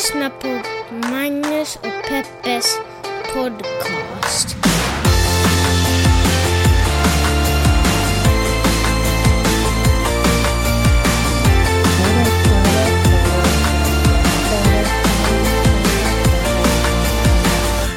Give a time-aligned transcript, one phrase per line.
[0.00, 0.48] lyssnar på
[1.08, 2.78] Magnus och Peppes
[3.34, 4.56] podcast.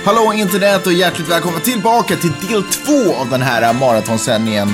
[0.06, 4.68] Hallå internet och hjärtligt välkomna tillbaka till del två av den här maratonsändningen.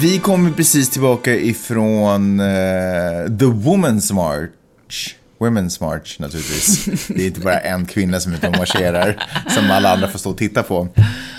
[0.00, 5.14] Vi kommer precis tillbaka ifrån uh, The woman's March.
[5.38, 6.84] Women's March naturligtvis.
[7.08, 10.18] Det är inte bara en kvinna som är ute och marscherar som alla andra får
[10.18, 10.88] stå och titta på.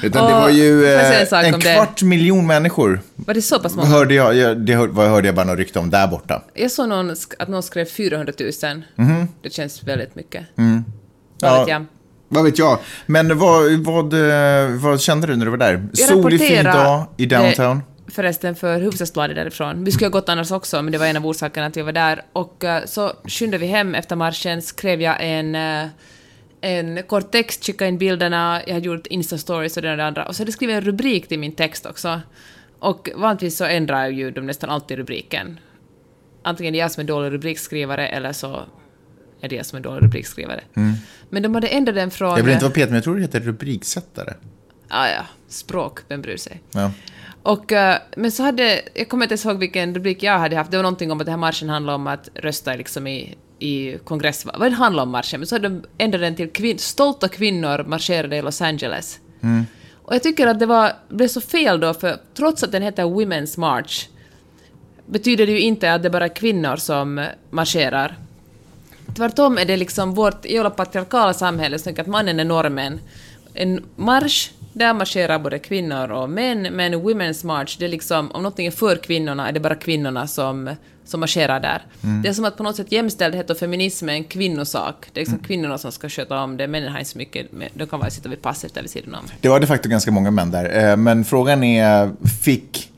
[0.03, 1.73] Utan det Och, var ju en eh, sak en om det?
[1.75, 3.01] kvart miljon människor.
[3.15, 3.87] Var det så pass många?
[3.87, 6.41] Hörde jag, jag, det hörde jag bara något rykte om där borta.
[6.53, 8.83] Jag såg någon, att någon skrev 400 000.
[8.95, 9.27] Mhm.
[9.41, 10.45] Det känns väldigt mycket.
[10.57, 10.83] Mm.
[11.41, 11.49] Ja.
[11.49, 11.85] Vad vet jag?
[12.31, 12.79] Vad vet jag.
[13.05, 15.87] Men vad, vad, eh, vad kände du när du var där?
[15.93, 17.81] Jag Solig fin dag i downtown.
[18.09, 19.83] Förresten för Hufvudstadsbladet därifrån.
[19.83, 21.91] Vi skulle ha gått annars också, men det var en av orsakerna att jag var
[21.91, 22.21] där.
[22.33, 25.87] Och eh, så skyndade vi hem efter marschen, skrev jag en, eh,
[26.61, 30.25] en kort text, skickade in bilderna, jag hade gjort Insta-stories och det och det andra.
[30.25, 32.21] Och så hade jag skrivit en rubrik till min text också.
[32.79, 35.59] Och vanligtvis så ändrar ju de nästan alltid rubriken.
[36.43, 38.63] Antingen är jag som är dålig rubrikskrivare eller så
[39.41, 40.61] är det jag som är dålig rubrikskrivare.
[41.29, 42.27] Men de hade ändrat den från...
[42.27, 42.37] Mm.
[42.37, 44.33] Jag vill inte vara Peter, men jag tror det heter rubriksättare.
[44.89, 46.61] Ah, ja, språk, vem bryr sig?
[46.71, 46.91] Ja.
[47.43, 50.71] Och, eh, men så hade, jag kommer inte ens ihåg vilken rubrik jag hade haft,
[50.71, 53.97] det var någonting om att den här marschen handlade om att rösta liksom i, i
[54.03, 54.55] kongressval.
[54.59, 55.39] Vad det handlade om marschen?
[55.39, 59.19] Men så hade de ändrat den till kvin- stolta kvinnor marscherade i Los Angeles.
[59.93, 63.03] Och jag tycker att det var, blev så fel då, för trots att den heter
[63.03, 64.07] Women's March
[65.05, 68.17] betyder det ju inte att det bara är kvinnor som marscherar.
[69.15, 72.99] Tvärtom är det liksom vårt jävla patriarkala samhälle som tänker att mannen är normen.
[73.53, 78.43] En marsch, där marscherar både kvinnor och män, men Women's March, det är liksom, om
[78.43, 81.81] någonting är för kvinnorna är det bara kvinnorna som, som marscherar där.
[82.23, 85.07] Det är som att på något sätt jämställdhet och feminism är en kvinnosak.
[85.13, 87.87] Det är liksom kvinnorna som ska sköta om det, männen har inte så mycket, de
[87.87, 89.25] kan bara sitta vid passivt eller vid sidan om.
[89.41, 90.89] Det var de facto ganska många män där.
[90.91, 92.11] Eh, Men frågan är,
[92.41, 92.91] fick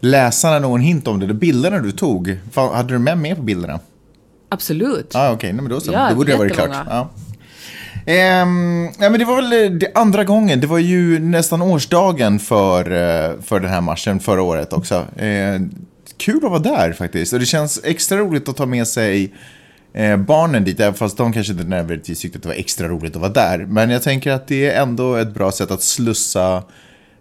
[0.00, 1.26] läsarna någon hint om det?
[1.26, 3.80] De bilderna du tog, hade du män med på bilderna?
[4.48, 5.14] Absolut.
[5.14, 5.92] Ah, okej, nej, men då så.
[5.92, 6.70] Ja, då borde det ha varit klart.
[6.88, 7.08] Ja.
[8.10, 10.60] Ehm, ja, men det var väl eh, det andra gången.
[10.60, 14.94] Det var ju nästan årsdagen för, eh, för den här marschen förra året också.
[15.16, 15.60] Eh,
[16.16, 17.32] kul att vara där faktiskt.
[17.32, 19.34] Och det känns extra roligt att ta med sig
[19.92, 23.16] eh, barnen dit, även fast de kanske inte nödvändigtvis tyckte att det var extra roligt
[23.16, 23.58] att vara där.
[23.58, 26.62] Men jag tänker att det är ändå ett bra sätt att slussa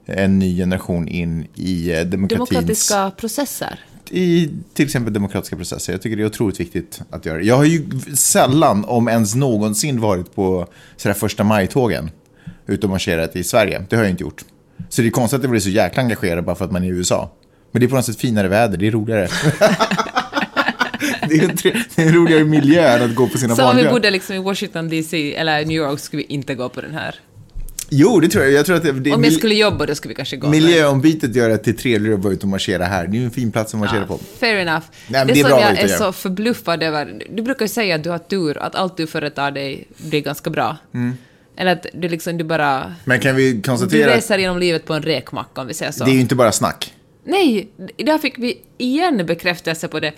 [0.05, 2.49] en ny generation in i eh, demokratins...
[2.49, 3.79] Demokratiska processer.
[4.11, 5.93] I till exempel demokratiska processer.
[5.93, 7.43] Jag tycker det är otroligt viktigt att göra det.
[7.43, 12.11] Jag har ju sällan, om ens någonsin, varit på sådär första maj-tågen.
[12.67, 13.85] Ute och marscherat i Sverige.
[13.89, 14.45] Det har jag inte gjort.
[14.89, 16.87] Så det är konstigt att jag blir så jäkla engagerad bara för att man är
[16.87, 17.31] i USA.
[17.71, 19.27] Men det är på något sätt finare väder, det är roligare.
[21.29, 23.61] det, är en tre- det är en roligare miljö än att gå på sina Så
[23.63, 23.91] om vi vanliga...
[23.91, 27.15] bodde liksom i Washington DC eller New York skulle vi inte gå på den här.
[27.89, 28.53] Jo, det tror jag.
[28.53, 30.49] Jag tror att det, det Om jag skulle jobba då skulle vi kanske gå.
[30.49, 33.07] Miljöombytet gör att det är trevligare att vara ute och marschera här.
[33.07, 34.19] Det är ju en fin plats att marschera på.
[34.39, 34.85] Fair enough.
[35.07, 38.03] men det det är som jag är så förbluffad över, du brukar ju säga att
[38.03, 40.77] du har tur, att allt du företar dig blir ganska bra.
[40.93, 41.17] Mm.
[41.57, 42.95] Eller att du liksom, du bara...
[43.05, 45.91] Men kan vi Du konstatera att reser genom livet på en räkmacka om vi säger
[45.91, 46.03] så.
[46.03, 46.93] det är ju inte bara snack.
[47.23, 50.13] Nej, idag fick vi igen bekräftelse på det.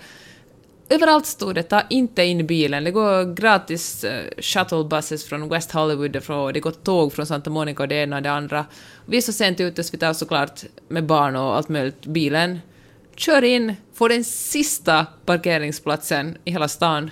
[0.92, 2.84] Överallt stod det ta inte in bilen.
[2.84, 7.82] Det går gratis eh, shuttlebusses från West Hollywood och det går tåg från Santa Monica
[7.82, 8.66] och det ena och det andra.
[9.06, 12.60] Vi är så sent ute så vi tar såklart med barn och allt möjligt bilen.
[13.16, 17.10] Kör in, får den sista parkeringsplatsen i hela stan.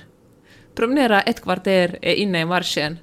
[0.75, 2.99] Promenerar ett kvarter, är inne i marschen.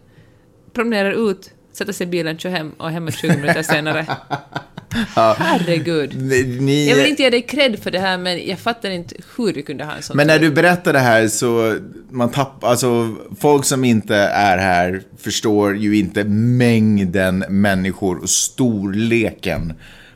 [0.73, 4.05] Promenerar ut, sätter sig i bilen, kör hem och är hemma 20 minuter senare.
[5.15, 6.21] Herregud.
[6.61, 9.53] Ni, Jag vill inte ge dig cred för det här, men jag fattar inte hur
[9.53, 11.77] du kunde ha en sån Men när du berättar det här så,
[12.09, 19.73] man tappar, alltså folk som inte är här förstår ju inte mängden människor och storleken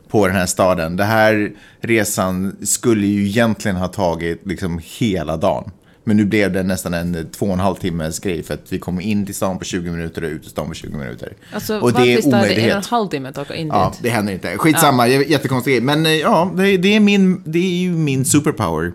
[0.07, 0.97] på den här staden.
[0.97, 1.51] Den här
[1.81, 5.71] resan skulle ju egentligen ha tagit liksom hela dagen.
[6.03, 8.80] Men nu blev det nästan en två och en halv timmes grej för att vi
[8.80, 11.33] kom in till stan på 20 minuter och ut till stan på 20 minuter.
[11.53, 12.86] Alltså, och det är tar det en och en omöjlighet.
[12.86, 14.00] halv timme att åka in Ja, dit.
[14.03, 14.57] det händer inte.
[14.57, 15.21] Skitsamma, ja.
[15.21, 15.81] jättekonstig grej.
[15.81, 18.92] Men eh, ja, det, det, är min, det är ju min superpower.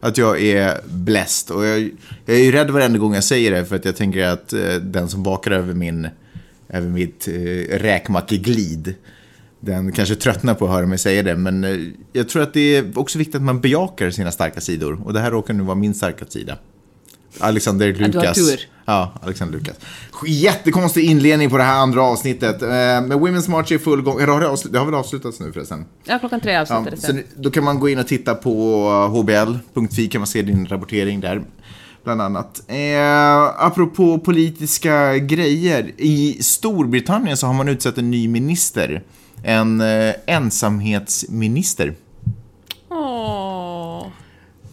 [0.00, 1.56] Att jag är blessed.
[1.56, 1.90] Och jag,
[2.26, 4.74] jag är ju rädd varenda gång jag säger det för att jag tänker att eh,
[4.74, 6.08] den som vakar över, min,
[6.68, 8.94] över mitt eh, räkmackeglid,
[9.60, 11.36] den kanske tröttnar på att höra mig säga det.
[11.36, 11.76] Men eh,
[12.12, 15.00] jag tror att det är också viktigt att man bejakar sina starka sidor.
[15.04, 16.58] Och det här råkar nu vara min starka sida.
[17.38, 18.38] Alexander Lukas.
[18.84, 19.76] Ja, Alexander Lukas.
[20.26, 22.62] Jättekonstig inledning på det här andra avsnittet.
[22.62, 24.20] Eh, Men Women's March är i full gång.
[24.20, 25.84] Eller har det, avslut- det har väl avslutats nu förresten?
[26.04, 27.22] Ja, klockan tre Ja, avslutades så det.
[27.36, 31.42] då kan man gå in och titta på hbl.fi kan man se din rapportering där.
[32.04, 32.62] Bland annat.
[32.68, 35.92] Eh, apropå politiska grejer.
[35.96, 39.02] I Storbritannien så har man utsett en ny minister.
[39.48, 41.94] En eh, ensamhetsminister.
[42.88, 44.06] Åh,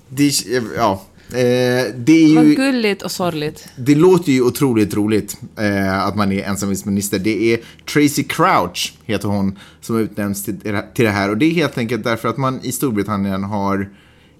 [0.10, 0.32] Det,
[0.78, 2.56] ja, eh, det är vad ju...
[2.56, 3.70] gulligt och sorgligt.
[3.76, 7.20] Det låter ju otroligt roligt eh, att man är ensamhetsminister.
[7.20, 7.60] Det är
[7.94, 10.60] Tracy Crouch, heter hon, som har utnämnts till,
[10.94, 11.30] till det här.
[11.30, 13.90] Och det är helt enkelt därför att man i Storbritannien har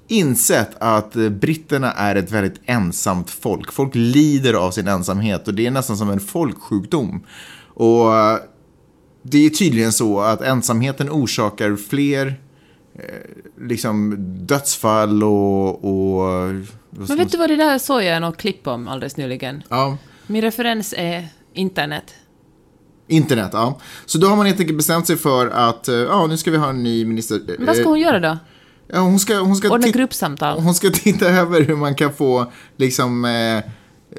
[0.08, 3.72] insett att eh, britterna är ett väldigt ensamt folk.
[3.72, 7.24] Folk lider av sin ensamhet och det är nästan som en folksjukdom.
[7.76, 8.38] Och eh,
[9.24, 12.40] det är tydligen så att ensamheten orsakar fler
[12.96, 13.04] eh,
[13.68, 14.16] liksom
[14.46, 15.86] dödsfall och...
[15.86, 16.54] och
[16.90, 19.64] Men vet du vad det där såg jag något klipp om alldeles nyligen?
[19.70, 19.98] Ja.
[20.28, 22.14] Min referens är internet.
[23.08, 23.80] Internet, ja.
[24.06, 26.58] Så då har man helt enkelt bestämt sig för att, eh, ja, nu ska vi
[26.58, 27.42] ha en ny minister.
[27.58, 28.38] Men vad ska hon göra då?
[28.88, 30.60] Ja, hon ska, hon ska, Ordna gruppsamtal?
[30.60, 33.64] hon ska titta över hur man kan få, liksom, eh,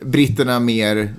[0.02, 1.14] britterna mer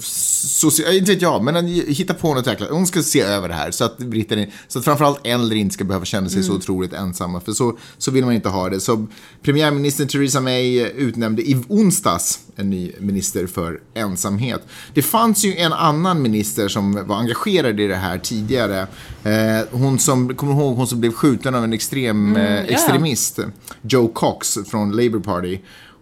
[0.00, 3.54] social, inte vet jag, men en- hitta på något jäkla, hon ska se över det
[3.54, 6.92] här så att britterna, så att framförallt äldre inte ska behöva känna sig så otroligt
[6.92, 8.80] ensamma, för så, så vill man inte ha det.
[8.80, 9.06] Så
[9.42, 14.62] premiärminister Theresa May utnämnde i onsdags en ny minister för ensamhet.
[14.94, 18.86] Det fanns ju en annan minister som var engagerad i det här tidigare.
[19.24, 22.60] Eh, hon som, kommer ihåg hon som blev skjuten av en extrem eh, ja.
[22.60, 23.38] extremist,
[23.82, 25.58] Joe Cox från Labour Party.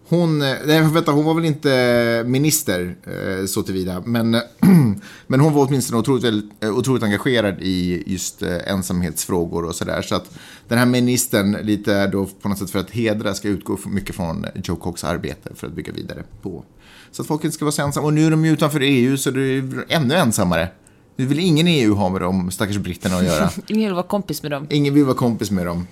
[0.09, 4.31] Hon, eh, nej vänta, hon var väl inte minister eh, så tillvida, men,
[5.27, 10.01] men hon var åtminstone otroligt, eh, otroligt engagerad i just eh, ensamhetsfrågor och sådär.
[10.01, 10.31] Så att
[10.67, 14.45] den här ministern, lite då på något sätt för att hedra, ska utgå mycket från
[14.63, 16.63] Joe Cox arbete för att bygga vidare på.
[17.11, 18.07] Så att folk inte ska vara så ensamma.
[18.07, 20.69] Och nu är de ju utanför EU så det är ännu ensammare.
[21.15, 23.49] Nu vill ingen i EU ha med de stackars britterna att göra.
[23.67, 24.67] Ingen vill vara kompis med dem.
[24.69, 25.87] Ingen vill vara kompis med dem.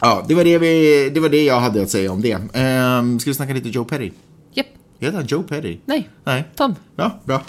[0.00, 2.34] Ja, det var det, vi, det var det jag hade att säga om det.
[2.34, 4.10] Um, ska vi snacka lite Joe Petty?
[4.52, 4.66] Japp.
[5.00, 5.78] Heter han Joe Petty?
[5.84, 6.08] Nej.
[6.24, 6.44] Nej.
[6.56, 6.74] Tom.
[6.96, 7.42] Ja, bra.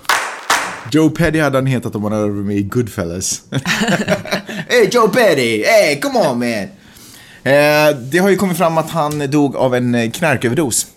[0.91, 3.41] Joe Petty hade han hetat om han hade varit med i Goodfellas.
[4.69, 5.63] hey Joe Petty!
[5.63, 6.67] Hey, come on man!
[7.43, 10.87] Eh, det har ju kommit fram att han dog av en knarköverdos.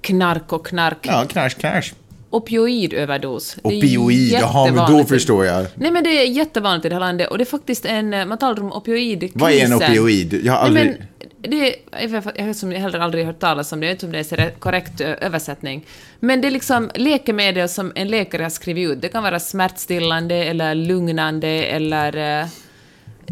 [0.00, 0.98] Knark och knark.
[1.02, 1.94] Ja, knark, knark.
[2.36, 3.56] Opioidöverdos.
[3.62, 5.66] Opioid, jaha, men då förstår jag.
[5.74, 8.26] Nej men det är jättevanligt i det här landet och det är faktiskt en, eh,
[8.26, 9.40] man talar om opioidkrisen.
[9.40, 10.40] Vad är en opioid?
[10.44, 10.86] Jag har aldrig...
[10.86, 10.98] Nej,
[11.40, 14.12] men det, jag har- som heller aldrig hört talas om det, jag vet inte om
[14.12, 15.84] det är en korrekt ö, översättning.
[16.20, 19.02] Men det är liksom läkemedel som en läkare har skrivit ut.
[19.02, 22.40] Det kan vara smärtstillande eller lugnande eller...
[22.40, 22.46] eh,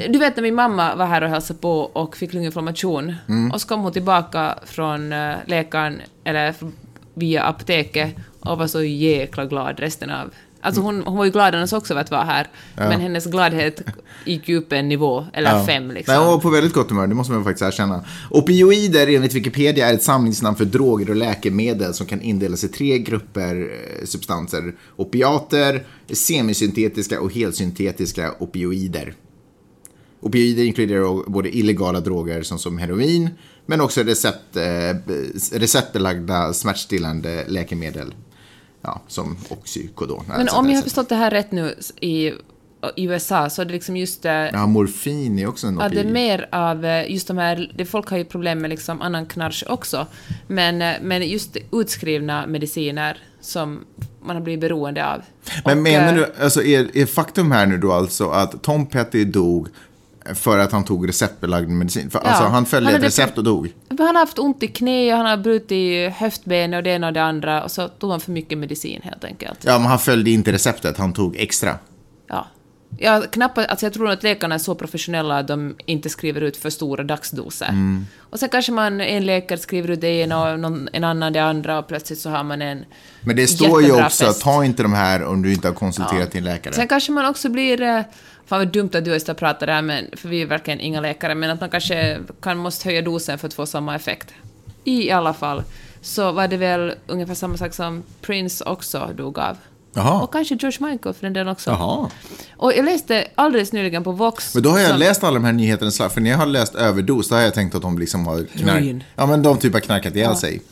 [0.08, 3.50] Du vet när min mamma var här och hälsade på och fick lunginflammation Mm.
[3.50, 6.54] och så kom hon tillbaka från eh, läkaren, eller
[7.14, 10.30] via apoteket och var så jäkla glad resten av...
[10.60, 12.46] Alltså hon, hon var ju glad annars också över att vara här,
[12.76, 13.82] men hennes gladhet
[14.24, 15.64] gick ju upp en nivå, eller Ja.
[15.66, 16.14] fem liksom.
[16.14, 18.04] Nej, hon var på väldigt gott humör, det måste man faktiskt erkänna.
[18.30, 22.98] Opioider enligt Wikipedia är ett samlingsnamn för droger och läkemedel som kan indelas i tre
[22.98, 23.56] grupper
[24.00, 24.74] eh, substanser.
[24.96, 25.82] Opiater,
[26.12, 29.14] semisyntetiska och helsyntetiska opioider.
[30.20, 33.30] Opioider inkluderar både illegala droger som, som heroin,
[33.66, 34.96] men också recept, eh,
[35.52, 38.14] receptbelagda smärtstillande läkemedel.
[38.84, 40.24] Ja, som oxycodon.
[40.28, 42.26] Men om jag har förstått det här rätt nu i,
[42.96, 44.24] i USA så är det liksom just...
[44.24, 46.04] eh, Ja, morfin är också en Ja, opioid.
[46.04, 49.02] det är mer av eh, just de här, det, folk har ju problem med liksom
[49.02, 50.06] annan knarsch också,
[50.46, 53.84] men, eh, men just utskrivna mediciner som
[54.22, 55.22] man har blivit beroende av.
[55.64, 58.86] Men Och, menar eh, du, alltså är, är faktum här nu då alltså att Tom
[58.86, 59.68] Petty dog
[60.34, 62.10] för att han tog receptbelagd medicin?
[62.10, 63.72] För, alltså han följde han ett recept och dog?
[63.88, 67.12] Han har haft ont i knä och han har brutit höftbenet och det ena och
[67.12, 69.58] det andra och så tog han för mycket medicin helt enkelt.
[69.64, 71.78] Ja, men han följde inte receptet, han tog extra.
[72.26, 72.46] Ja.
[72.98, 76.56] Ja, knappast, alltså jag tror att läkarna är så professionella att de inte skriver ut
[76.56, 77.68] för stora dagsdoser.
[77.68, 78.06] Mm.
[78.18, 81.42] Och sen kanske man, en läkare skriver ut det ena och någon, en annan det
[81.42, 82.84] andra och plötsligt så har man en
[83.20, 84.42] Men det står ju också, fest.
[84.42, 86.74] ta inte de här om du inte har konsulterat din läkare.
[86.74, 87.82] Sen kanske man också blir...
[87.82, 88.00] eh,
[88.46, 91.00] Fan vad dumt att du och jag pratar där, men, för vi är verkligen inga
[91.00, 94.34] läkare, men att man kanske kan, måste höja dosen för att få samma effekt.
[94.84, 95.62] I alla fall
[96.00, 99.56] så var det väl ungefär samma sak som Prince också dog av.
[99.94, 100.22] Jaha.
[100.22, 101.70] Och kanske George Michael för den delen också.
[101.70, 102.10] Jaha.
[102.56, 104.54] Och jag läste alldeles nyligen på Vox...
[104.54, 106.74] Men då har jag som- läst alla de här nyheterna, för när jag har läst
[106.74, 109.04] överdos, då har jag tänkt att de liksom har knark...
[109.16, 110.62] Ja, men de typ har knarkat ihjäl sig.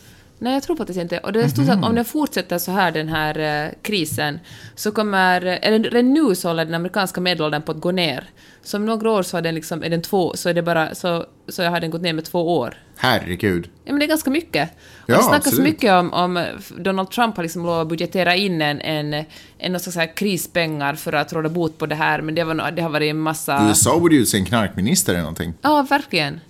[0.43, 1.19] Nej, jag tror faktiskt inte.
[1.19, 4.41] Och det stod så att om den fortsätter så här, den här eh, krisen,
[4.75, 5.41] så kommer...
[5.43, 8.25] Eller redan nu så håller den amerikanska medelåldern på att gå ner.
[8.63, 10.95] Så om några år så är den liksom, är den två, så är det bara,
[10.95, 12.75] så, så har den gått ner med två år.
[12.97, 13.69] Herregud.
[13.85, 14.71] Ja, men det är ganska mycket.
[15.03, 15.65] Och Ja, det snackas absolut.
[15.65, 16.45] mycket om, om
[16.79, 19.25] Donald Trump har liksom lovat budgetera in en, en,
[19.59, 22.71] en någon slags här krispengar för att råda bot på det här, men det, var,
[22.71, 23.69] det har varit en massa...
[23.69, 25.55] USA borde ju utse en knarkminister eller någonting.
[25.63, 26.41] Ja, verkligen.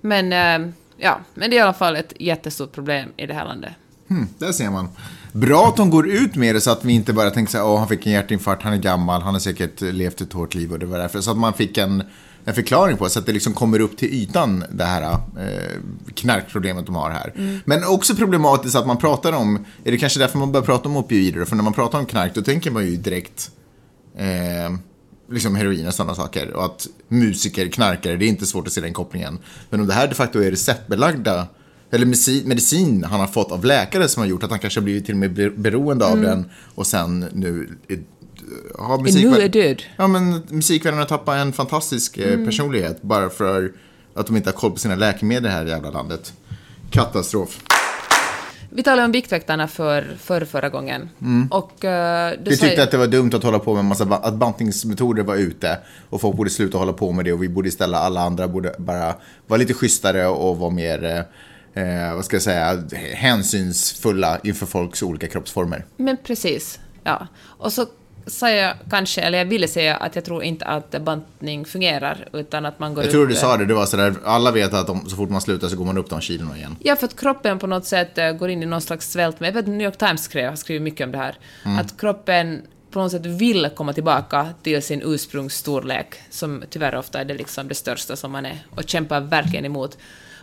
[0.00, 3.44] Men eh, ja, men det är i alla fall ett jättestort problem i det här
[3.44, 3.72] landet.
[4.08, 4.88] Hmm, där ser man.
[5.32, 7.66] Bra att de går ut med det så att vi inte bara tänker så här,
[7.66, 10.72] åh, han fick en hjärtinfarkt, han är gammal, han har säkert levt ett hårt liv
[10.72, 11.20] och det var därför.
[11.20, 12.02] Så att man fick en,
[12.44, 15.18] en förklaring på det, så att det liksom kommer upp till ytan, det här eh,
[16.14, 17.32] knarkproblemet de har här.
[17.36, 17.58] Mm.
[17.64, 20.96] Men också problematiskt att man pratar om, är det kanske därför man börjar prata om
[20.96, 21.44] opioider?
[21.44, 23.50] För när man pratar om knark, då tänker man ju direkt
[24.16, 24.76] eh,
[25.32, 26.50] liksom heroin och sådana saker.
[26.52, 29.38] Och att musiker knarkar, det är inte svårt att se den kopplingen.
[29.70, 31.46] Men om det här de facto är receptbelagda,
[31.90, 34.84] eller medicin, medicin han har fått av läkare som har gjort att han kanske har
[34.84, 37.68] blivit till och med be- beroende av den och sen nu
[38.78, 39.24] har musik...
[39.24, 39.82] Nu är död.
[39.96, 43.72] Ja, men musikvärlden har tappat en fantastisk eh, personlighet bara för
[44.14, 46.32] att de inte har koll på sina läkemedel i här jävla landet.
[46.90, 47.60] Katastrof.
[48.74, 51.10] Vi talade om Viktväktarna för, för förra gången.
[51.50, 54.04] Och, eh, då Vi tyckte att det var dumt att hålla på med en massa
[54.04, 55.78] att bantningsmetoder var ute
[56.10, 58.74] och folk borde sluta hålla på med det och vi borde istället alla andra borde
[58.78, 59.14] bara
[59.46, 61.24] vara lite schysstare och vara mer,
[61.74, 62.82] eh, vad ska jag säga,
[63.14, 65.84] hänsynsfulla inför folks olika kroppsformer.
[65.96, 67.26] Men precis, ja.
[67.42, 67.86] Och så
[68.26, 72.66] sa jag kanske, eller jag ville säga att jag tror inte att bantning fungerar, utan
[72.66, 74.88] att man går Jag tror upp- du sa det, det var sådär, alla vet att
[74.88, 76.76] om, så fort man slutar så går man upp de kilona igen.
[76.80, 79.40] Ja, för att kroppen på något sätt eh, går in i någon slags svält.
[79.40, 81.34] Men jag vet att New York Times skrev, har skrivit mycket om det här.
[81.80, 87.24] Att kroppen på något sätt vill komma tillbaka till sin ursprungsstorlek, som tyvärr ofta är
[87.24, 89.98] det, liksom det största som man är, och kämpar verkligen emot.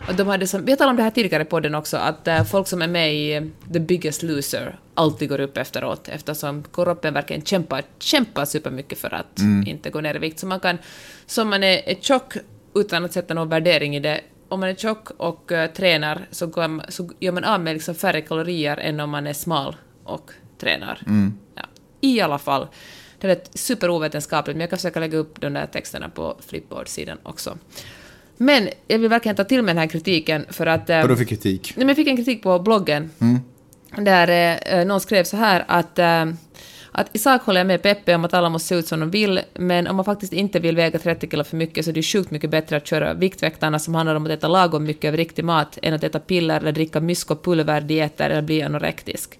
[0.08, 2.28] Och de hade som, vi har talat om det här tidigare på den också, att
[2.28, 3.42] eh, folk som är med i eh,
[3.72, 9.38] The Biggest Loser alltid går upp efteråt, eftersom kroppen verkligen kämpar, kämpar supermycket för att
[9.66, 10.38] inte gå ner i vikt.
[10.38, 10.78] Så man kan,
[11.26, 12.34] som man är, är tjock
[12.74, 16.46] utan att sätta någon värdering i det, om man är tjock och eh, tränar så,
[16.46, 20.30] går så gör man av med liksom färre kalorier än om man är smal och
[20.58, 21.02] tränar.
[21.54, 21.62] Ja.
[22.00, 22.66] I alla fall.
[23.18, 27.58] Det är superovetenskapligt, men jag kan försöka lägga upp de där texterna på Flipboard-sidan också.
[28.42, 30.90] Men jag vill verkligen ta till mig den här kritiken för att...
[30.90, 31.72] eh, Vadå för kritik?
[31.76, 33.10] Nej, men jag fick en kritik på bloggen.
[33.96, 36.26] Där eh, någon skrev så här att, eh,
[36.92, 39.10] att i sak håller jag med Peppe om att alla måste se ut som de
[39.10, 42.02] vill, men om man faktiskt inte vill väga 30 kilo för mycket så är det
[42.02, 45.44] sjukt mycket bättre att köra Viktväktarna som handlar om att äta lagom mycket av riktig
[45.44, 49.38] mat än att äta piller eller dricka mysko pulverdieter eller bli anorektisk.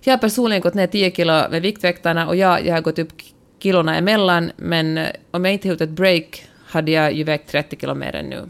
[0.00, 3.12] Jag har personligen gått ner 10 kilo med Viktväktarna och ja, jag har gått upp
[3.58, 7.76] kilorna emellan, men eh, om jag inte gjort ett break hade jag ju vägt 30
[7.80, 8.48] kilo mer än nu.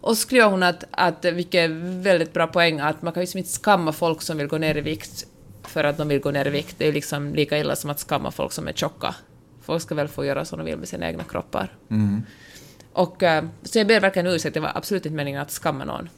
[0.00, 3.24] Och så skrev hon att, att, vilket är väldigt bra poäng, att man kan ju
[3.24, 5.26] liksom inte skamma folk som vill gå ner i vikt
[5.62, 6.74] för att de vill gå ner i vikt.
[6.78, 9.14] Det är ju liksom lika illa som att skamma folk som är tjocka.
[9.62, 11.72] Folk ska väl få göra som de vill med sina egna kroppar.
[12.92, 16.08] Och, eh, så jag ber verkligen ursäkt, det var absolut inte meningen att skamma någon.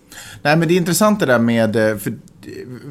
[0.42, 1.76] Nej, men det är intressant det där med...
[1.76, 2.16] Eh, för eh,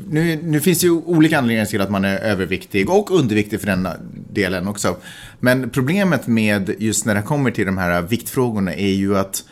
[0.08, 3.68] nu, nu finns det ju olika anledningar till att man är överviktig och underviktig för
[3.68, 3.88] den
[4.30, 4.96] delen också.
[5.40, 9.44] Men problemet med just när det kommer till de här viktfrågorna är ju att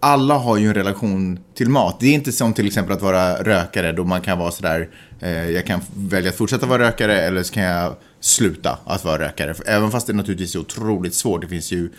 [0.00, 2.00] alla har ju en relation till mat.
[2.00, 4.88] Det är inte som till exempel att vara rökare då man kan vara sådär,
[5.20, 9.18] eh, jag kan välja att fortsätta vara rökare eller så kan jag sluta att vara
[9.18, 9.54] rökare.
[9.66, 11.40] Även fast det naturligtvis är otroligt svårt.
[11.40, 11.90] Det finns ju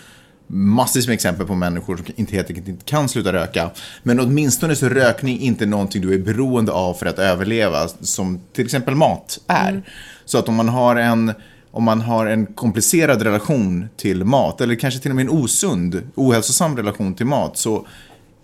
[0.48, 3.70] massvis med exempel på människor som inte helt enkelt inte kan sluta röka.
[4.04, 8.42] Men åtminstone så är rökning inte någonting du är beroende av för att överleva, som
[8.54, 9.84] till exempel mat är.
[10.26, 11.34] Så att om man har en
[11.72, 16.02] om man har en komplicerad relation till mat, eller kanske till och med en osund,
[16.16, 17.88] ohälsosam relation till mat, så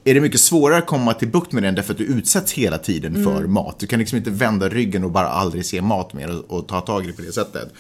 [0.04, 2.78] är det mycket svårare att komma till bukt med den därför att du utsätts hela
[2.78, 3.80] tiden för mat.
[3.80, 6.82] Du kan liksom inte vända ryggen och bara aldrig se mat mer och, och ta
[6.82, 7.74] tag i det på det sättet.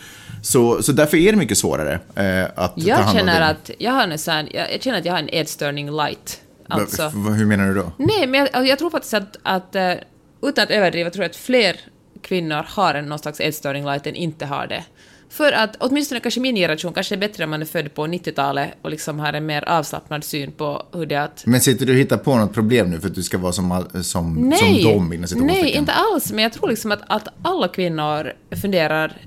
[0.44, 3.46] Så, så därför är det mycket svårare eh, att ta Jag hand om känner det.
[3.46, 6.42] att jag har sån, jag, jag känner att jag har en ätstörning light.
[6.68, 7.10] Alltså.
[7.10, 7.92] Hur menar du då?
[7.98, 9.94] Nej, men jag, jag tror faktiskt att, att eh,
[10.42, 11.80] utan att överdriva, tror jag att fler
[12.22, 14.84] kvinnor har en någon slags ätstörning light än inte har det.
[15.32, 18.74] För att åtminstone kanske min generation kanske är bättre om man är född på 90-talet
[18.82, 21.44] och liksom har en mer avslappnad syn på hur det är att...
[21.46, 23.86] Men sitter du och hittar på något problem nu för att du ska vara som,
[23.94, 28.34] som, som dem inom nej, inte alls, men jag tror liksom att, att alla kvinnor
[28.62, 29.18] funderar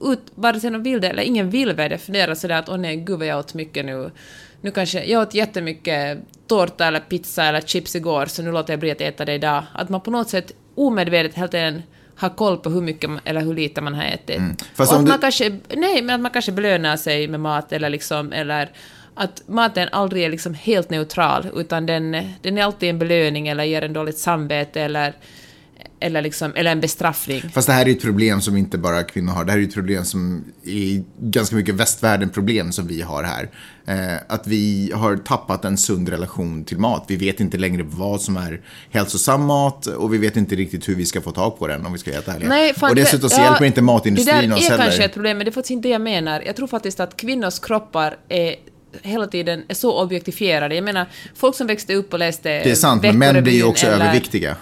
[0.00, 2.96] ut, vare sig de vill det eller ingen vill det, funderar sådär att åh nej,
[2.96, 4.10] gud vad jag åt mycket nu.
[4.60, 8.80] Nu kanske, jag åt jättemycket tårta eller pizza eller chips igår, så nu låter jag
[8.80, 9.62] bli att äta det idag.
[9.72, 11.82] Att man på något sätt omedvetet hela tiden
[12.16, 14.36] har koll på hur mycket man, eller hur lite man har ätit.
[14.36, 14.56] Mm.
[14.74, 17.72] Fast och att du- man kanske, nej, men att man kanske belönar sig med mat
[17.72, 18.70] eller liksom, eller
[19.14, 23.64] att maten aldrig är liksom helt neutral, utan den, den är alltid en belöning eller
[23.64, 25.12] ger en dåligt samvete eller,
[26.00, 27.42] eller, liksom, eller en bestraffning.
[27.52, 29.44] Fast det här är ett problem som inte bara kvinnor har.
[29.44, 33.48] Det här är ett problem som är ganska mycket västvärlden-problem som vi har här.
[33.86, 37.04] Eh, att vi har tappat en sund relation till mat.
[37.08, 38.60] Vi vet inte längre vad som är
[38.90, 41.92] hälsosam mat och vi vet inte riktigt hur vi ska få tag på den om
[41.92, 42.48] vi ska vara helt ärliga.
[42.48, 44.84] Nej, fan, och dessutom så det- hjälper ja, inte matindustrin Det oss där är heller.
[44.84, 46.42] kanske ett problem, men det är faktiskt inte det jag menar.
[46.46, 48.54] Jag tror faktiskt att kvinnors kroppar är
[49.02, 50.74] hela tiden är så objektifierade.
[50.74, 53.62] Jag menar, folk som växte upp och läste Det är sant, men män blir ju
[53.64, 54.56] också eller- överviktiga.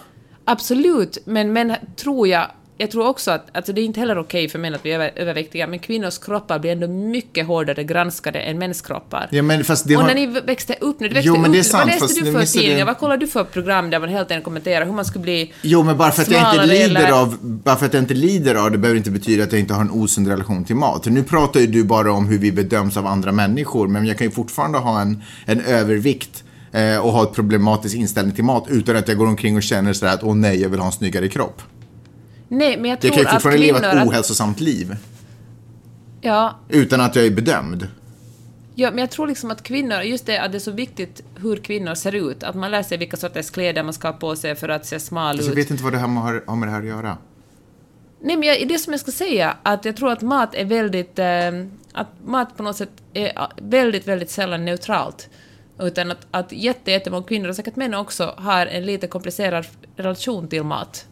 [0.44, 2.46] Absolut, men män tror jag
[2.78, 5.10] jag tror också att alltså det är inte heller okej för män att bli över,
[5.16, 9.28] överviktiga, men kvinnors kroppar blir ändå mycket hårdare granskade än mäns kroppar.
[9.30, 10.08] Ja, men fast det och har...
[10.08, 12.24] när ni växte upp, när du växte Jo, men det är upp, sant, vad läste
[12.24, 12.78] du för tidningar?
[12.78, 15.52] jag- Vad kollade du för program där man hela tiden kommenterar hur man skulle bli
[15.62, 18.14] Jo, men bara för, att jag inte lider eller- av, bara för att jag inte
[18.14, 21.06] lider av det behöver inte betyda att jag inte har en osund relation till mat.
[21.06, 24.26] Nu pratar ju du bara om hur vi bedöms av andra människor, men jag kan
[24.26, 26.43] ju fortfarande ha en, en övervikt
[26.74, 29.92] eh, och ha ett problematisk inställning till mat utan att jag går omkring och känner
[29.92, 31.62] sådär att åh nej, jag vill ha en snyggare kropp.
[32.48, 34.96] Nej, men jag tror Jag kan ju att fortfarande leva ett att, ohälsosamt liv
[36.20, 37.88] ja, utan att jag är bedömd.
[38.74, 41.56] ja, men jag tror liksom att kvinnor, just det att det är så viktigt hur
[41.56, 44.54] kvinnor ser ut, att man lär sig vilka sorters kläder man ska ha på sig
[44.54, 45.58] för att se smal Så jag ut.
[45.58, 47.16] vet inte vad det här har, har med det här att göra.
[48.22, 51.18] Nej, men jag, det som jag ska säga, att jag tror att mat är väldigt...
[51.18, 51.26] Eh,
[51.92, 55.28] att mat på något sätt är ah, väldigt, väldigt sällan neutralt.
[55.80, 59.66] Utan att, att jätte, jättemånga kvinnor, och säkert män också, har en lite komplicerad
[59.96, 61.06] relation till mat.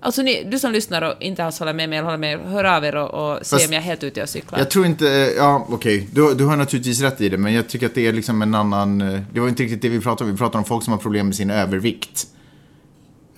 [0.00, 2.64] Alltså ni, du som lyssnar och inte alls håller med mig, eller håller med, hör
[2.64, 4.58] av er och, och se Fast- om jag är helt ute och cyklar.
[4.58, 7.86] Jag tror inte, ja okej, du, du har naturligtvis rätt i det, men jag tycker
[7.86, 10.36] att det är liksom en annan, eh, det var inte riktigt det vi pratade om,
[10.36, 12.26] vi pratade om folk som har problem med sin övervikt.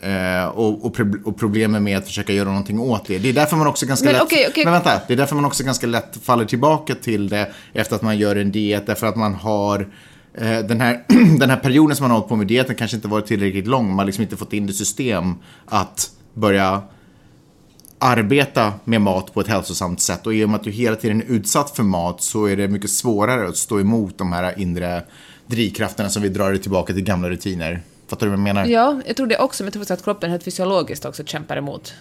[0.01, 3.19] Eh, och, och, och problemen med att försöka göra någonting åt det.
[3.19, 4.65] Det är därför man också ganska Men lätt, okej, okej.
[4.65, 8.03] men vänta, det är därför man också ganska lätt faller tillbaka till det efter att
[8.03, 9.87] man gör en diet, därför att man har eh,
[10.41, 11.05] Eh, den här,
[11.39, 13.89] den här perioden som man har hållit på med dieten kanske inte varit tillräckligt lång,
[13.89, 15.35] man har liksom inte fått in det system
[15.67, 16.83] att börja
[17.99, 21.23] arbeta med mat på ett hälsosamt sätt och i och med att du hela tiden
[21.23, 25.03] är utsatt för mat så är det mycket svårare att stå emot de här inre
[25.47, 27.83] drivkrafterna som vi drar dig tillbaka till gamla rutiner.
[28.07, 28.67] Fattar du vad jag menar?
[28.67, 31.57] Ja, jag tror det också, men jag tror faktiskt att kroppen helt fysiologiskt också kämpar
[31.57, 31.95] emot.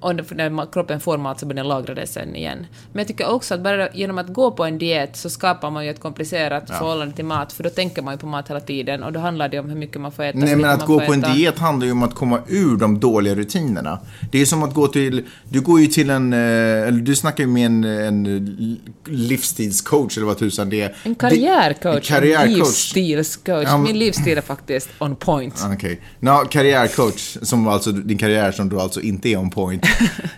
[0.00, 2.66] Och när- kroppen får mat så börjar den lagra det sen igen.
[2.92, 5.84] Men jag tycker också att bara genom att gå på en diet så skapar man
[5.84, 9.02] ju ett komplicerat förhållande till mat, för då tänker man ju på mat hela tiden
[9.02, 10.38] och då handlar det om hur mycket man får äta.
[10.38, 13.34] Nej, men att gå på en diet handlar ju om att komma ur de dåliga
[13.34, 13.98] rutinerna.
[14.30, 17.44] Det är som att gå till, du går ju till en, eh, eller du snackar
[17.44, 20.96] ju med en, en livsstilscoach eller vad tusan det är.
[21.02, 22.56] En karriärcoach, En karriärcoach.
[22.56, 23.68] livsstilscoach.
[23.68, 25.64] Ja, Min livsstil är faktiskt on point.
[25.74, 26.00] Okej.
[26.20, 26.48] Okay.
[26.50, 29.87] karriärcoach, som alltså din karriär som då alltså inte är on point.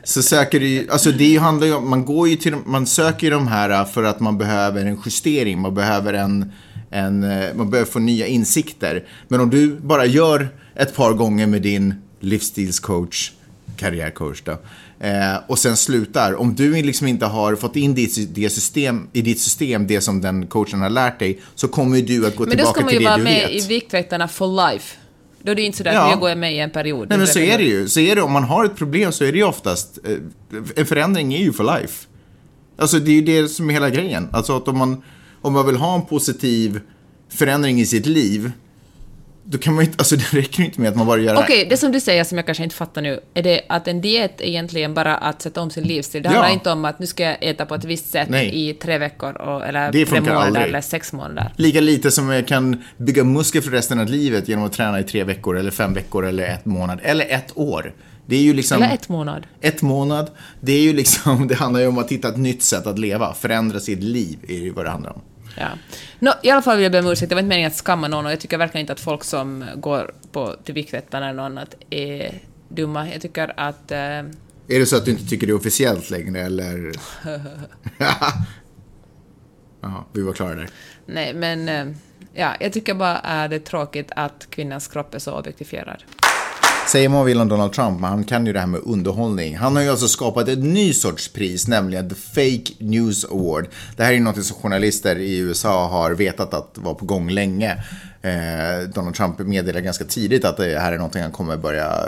[0.05, 3.27] Så söker du ju, alltså det handlar ju om, man går ju till, man söker
[3.27, 6.53] ju de här för att man behöver en justering, man behöver en,
[6.91, 9.05] en, eh, man behöver få nya insikter.
[9.29, 13.33] Men om du bara gör ett par gånger med din livsstilscoach,
[13.77, 14.53] karriärcoach då,
[15.07, 19.23] eh, och sen slutar, om du liksom inte har fått in ditt, det system, i
[19.23, 22.51] ditt system det som den coachen har lärt dig, så kommer du att gå Men
[22.51, 23.65] då tillbaka ska man till ju det vara du med vet.
[23.65, 24.97] i Viktväktarna for life.
[25.43, 26.07] Då är det ju inte sådär Ja.
[26.09, 27.09] att nu går jag med i en period.
[27.09, 27.73] Nej men så är det jag.
[27.73, 27.89] ju.
[27.89, 30.17] Så är det, om man har ett problem så är det ju oftast, eh,
[30.77, 32.07] en förändring är ju for life.
[32.79, 34.29] Alltså det är ju det som är hela grejen.
[34.33, 35.03] Alltså att om man,
[35.41, 36.81] om man vill ha en positiv
[37.29, 38.53] förändring i sitt liv,
[39.45, 41.77] då kan man inte, alltså det räcker inte med att man bara gör Okej, det
[41.77, 44.45] som du säger som jag kanske inte fattar nu, är det att en diet är
[44.45, 46.23] egentligen bara att sätta om sin livsstil?
[46.23, 46.33] Det Ja.
[46.33, 48.71] handlar inte om att nu ska jag äta på ett visst sätt Nej.
[48.71, 50.65] i tre veckor, och, eller Det tre månader, aldrig.
[50.65, 51.53] eller sex månader.
[51.57, 55.03] Lika lite som jag kan bygga muskler för resten av livet genom att träna i
[55.05, 57.95] tre veckor, eller fem veckor, eller ett månad, eller ett år.
[58.27, 58.83] Det är ju liksom...
[58.83, 59.47] Eller ett månad.
[59.61, 60.31] Ett månad.
[60.61, 63.35] Det är ju liksom, det handlar ju om att hitta ett nytt sätt att leva.
[63.35, 65.21] Förändra sitt liv är ju vad det handlar om.
[65.61, 65.69] Ja.
[66.19, 68.09] Nå, I alla fall vill jag be om ursäkt, det var inte meningen att skamma
[68.09, 71.51] någon och jag tycker verkligen inte att folk som går på, till Viktväktarna eller något
[71.51, 72.35] annat är
[72.69, 73.09] dumma.
[73.09, 73.91] Jag tycker att...
[73.91, 74.29] Eh, Är
[74.67, 76.93] det så att du inte tycker det är officiellt längre eller?
[79.81, 80.69] Jaha, vi var klara där.
[81.07, 81.69] nej, men...
[81.69, 81.87] Eh,
[82.35, 86.03] ja, jag tycker bara att det är tråkigt att kvinnans kropp är så objektifierad.
[86.91, 89.57] Säger man vad vill om Donald Trump, men han kan ju det här med underhållning.
[89.57, 93.67] Han har ju alltså skapat ett ny sorts pris, nämligen The Fake News Award.
[93.97, 97.31] Det här är ju något som journalister i USA har vetat att var på gång
[97.31, 97.85] länge.
[98.23, 102.05] Eh, Donald Trump meddelade ganska tidigt att det här är något han kommer börja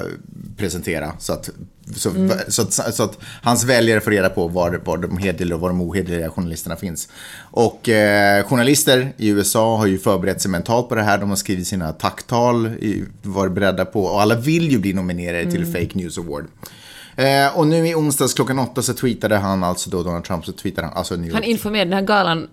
[0.57, 1.13] presentera.
[1.19, 1.51] Så att,
[1.97, 2.11] så,
[2.49, 5.69] så, att, så att hans väljare får reda på var, var de hederliga och var
[5.69, 7.09] de ohederliga journalisterna finns.
[7.41, 11.19] Och eh, journalister i USA har ju förberett sig mentalt på det här.
[11.19, 12.71] De har skrivit sina tacktal,
[13.23, 16.47] varit beredda på, och alla vill ju bli nominerade till Fake News Award.
[17.17, 20.53] Eh, och nu i onsdags klockan åtta så tweetade han, alltså då Donald Trump, så
[20.53, 22.49] tweetade han, alltså New York Han informerade, den här galan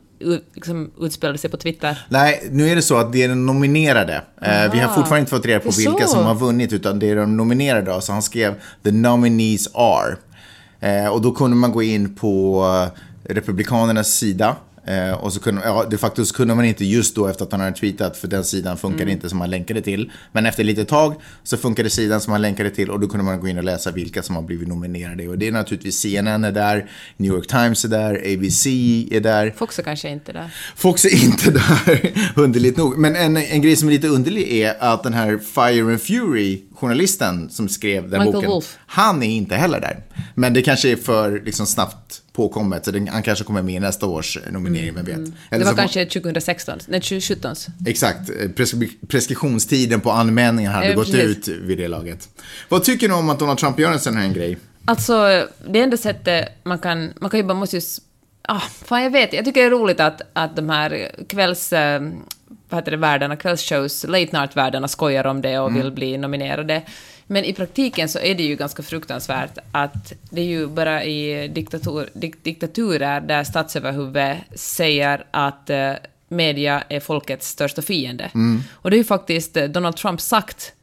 [0.53, 2.05] liksom, utspelade sig på Twitter.
[2.09, 4.21] Nej, nu är det så att det är den nominerade.
[4.41, 7.15] Eh, vi har fortfarande inte fått reda på vilka som har vunnit, utan det är
[7.15, 8.01] de nominerade.
[8.01, 8.53] Så han skrev
[8.83, 10.17] “The nominees are”.
[10.79, 12.63] Eh, och då kunde man gå in på
[13.27, 14.55] eh, Republikanernas sida
[14.89, 17.51] Eh, och så kunde, ja, de facto så kunde man inte just då efter att
[17.51, 19.15] han hade tweetat, för den sidan funkade Mm.
[19.15, 20.11] inte som han länkade till.
[20.31, 23.39] Men efter lite tag så funkade sidan som han länkade till och då kunde man
[23.39, 25.27] gå in och läsa vilka som har blivit nominerade.
[25.27, 28.65] Och det är naturligtvis CNN är där, New York Times är där, ABC
[29.11, 29.53] är där.
[29.57, 30.49] Fox är kanske inte där.
[30.75, 32.97] Fox är inte där, underligt nog.
[32.97, 37.49] Men en, en grej som är lite underlig är att den här Fire and Fury-journalisten
[37.49, 38.77] som skrev den Michael boken, Wolff.
[38.85, 40.03] han är inte heller där.
[40.35, 43.79] Men det kanske är för liksom, snabbt påkommet, så den, han kanske kommer med i
[43.79, 45.15] nästa års nominering, vem vet.
[45.15, 47.55] Mm, Det Eller var så- kanske 2016, nej 2017.
[47.87, 51.49] Exakt, eh, preskri- preskriptionstiden på anmälningen hade Ja, gått precis.
[51.49, 52.29] ut vid det laget.
[52.69, 54.57] Vad tycker ni om att Donald Trump gör en sån här grej?
[54.85, 57.13] Alltså, det enda sättet man kan...
[57.21, 57.81] Man kan ju bara måste ju...
[58.41, 59.33] Ah, fan, jag vet.
[59.33, 61.73] Jag tycker det är roligt att, att de här kvälls...
[61.73, 62.01] eh,
[62.69, 66.81] Vad heter det, världarna, kvällsshows, late night-världarna skojar om det och vill bli nominerade.
[67.31, 71.47] Men i praktiken så är det ju ganska fruktansvärt att det är ju bara i
[71.47, 75.93] diktatur, dik, diktaturer där statsöverhuvud säger att eh,
[76.27, 78.31] media är folkets största fiende.
[78.71, 80.73] Och det är ju faktiskt eh, Donald Trump sagt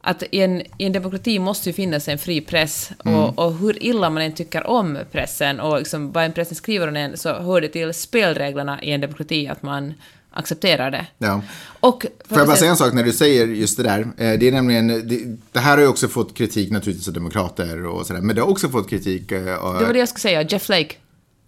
[0.00, 2.90] att i en, i en demokrati måste ju finnas en fri press.
[3.04, 6.88] Och, och hur illa man än tycker om pressen och liksom vad en pressen skriver
[6.88, 9.94] om en så hör det till spelreglerna i en demokrati att man
[10.38, 11.06] accepterar det.
[11.18, 11.42] Ja.
[11.80, 12.06] Och...
[12.28, 14.00] Får jag bara säga en sak när du säger just det där?
[14.00, 15.20] Eh, Det är nämligen, det,
[15.52, 18.48] det här har ju också fått kritik naturligtvis av demokrater och sådär, men det har
[18.48, 20.94] också fått kritik eh, av, Det var det jag skulle säga, Jeff Flake.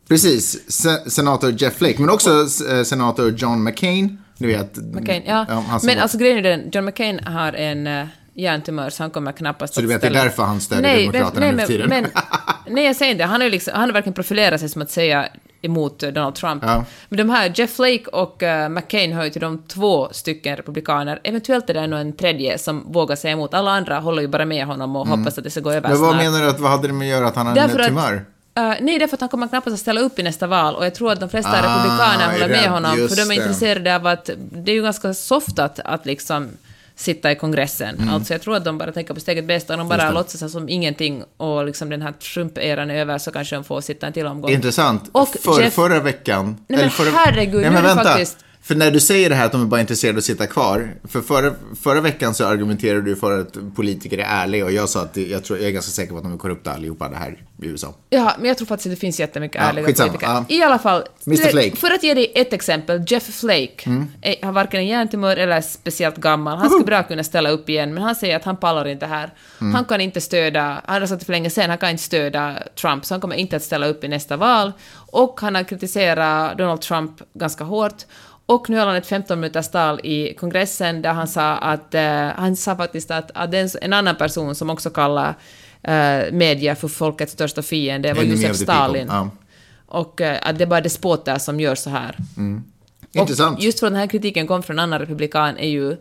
[0.09, 4.77] precis, se, senator Jeff Flake, men också eh, senator John McCain, ni vet.
[4.77, 5.47] McCain, ja.
[5.47, 9.33] som Men var- alltså grejen är den, John McCain har en hjärntumör så han kommer
[9.33, 11.57] knappast Så du att vet, det är ställa- därför han stödjer nej, Demokraterna men, nu
[11.57, 11.89] nej, för tiden.
[11.89, 12.07] Men,
[12.75, 13.25] nej, jag säger inte.
[13.25, 15.29] Han har ju liksom, han har verkligen profilerat sig som att säga
[15.63, 16.63] emot Donald Trump.
[16.67, 16.85] Ja.
[17.09, 21.21] Men de här, Jeff Flake och eh, McCain hör ju till de två stycken republikaner.
[21.25, 23.55] Eventuellt är det nog en tredje som vågar säga emot.
[23.55, 26.01] Alla andra håller ju bara med honom och hoppas att det ska gå över Mm.
[26.01, 26.33] Men vad snart.
[26.33, 28.25] menar du att, vad hade det med att göra att han Därför en tumör?
[28.59, 30.95] Uh, nej, därför att han kommer knappast att ställa upp i nästa val och jag
[30.95, 34.31] tror att de flesta Ah, republikaner håller med honom för de är intresserade av att
[34.37, 36.49] det är ju ganska soft att, att liksom
[37.01, 38.09] sitta i kongressen.
[38.09, 40.15] Alltså jag tror att de bara tänker på sitt eget bästa och de bara Mm.
[40.15, 44.07] låtsas som ingenting och liksom den här Trump-eran är över så kanske de får sitta
[44.07, 44.51] en till omgång.
[44.51, 45.09] Intressant.
[45.13, 46.57] Och För, Jeff- Förra veckan...
[46.69, 49.35] Nej, men förra, herregud, Nej, nu men är det faktiskt- För när du säger det
[49.35, 50.95] här att de är bara intresserade av att sitta kvar.
[51.09, 55.03] För förra, förra veckan så argumenterade du för att politiker är ärliga och jag sa
[55.03, 57.39] att jag, tror, jag är ganska säker på att de är korrupta allihopa det här
[57.63, 57.95] i USA.
[58.11, 60.33] Ja, men jag tror faktiskt att det finns jättemycket Ja, ärliga skitsamma, politiker.
[60.33, 60.45] ja.
[60.49, 61.37] I alla fall, Mr.
[61.43, 61.77] det- Flake.
[61.77, 65.61] för att ge dig ett exempel, Jeff Flake är, har varken en hjärntumör eller är
[65.61, 66.59] speciellt gammal.
[66.59, 69.35] Han skulle bra kunna ställa upp igen, men han säger att han pallar inte här.
[69.59, 72.55] Han kan inte stödja, han har sagt det för länge sedan, han kan inte stödja
[72.81, 74.73] Trump, så han kommer inte att ställa upp i nästa val.
[74.93, 78.05] Och han har kritiserat Donald Trump ganska hårt.
[78.51, 82.27] Och nu har han ett 15 minuters tal i kongressen där han sa att, eh,
[82.27, 85.35] han sa faktiskt att, att en, en annan person som också kallar
[85.83, 88.57] eh, media för folkets största fiende var Josef.
[88.57, 89.07] Stalin.
[89.11, 89.31] Ja.
[89.87, 92.17] Och eh, att det är bara despoter som gör så här.
[93.13, 93.59] Intressant.
[93.59, 95.97] Och just för att den här kritiken kom från en annan republikan är ju...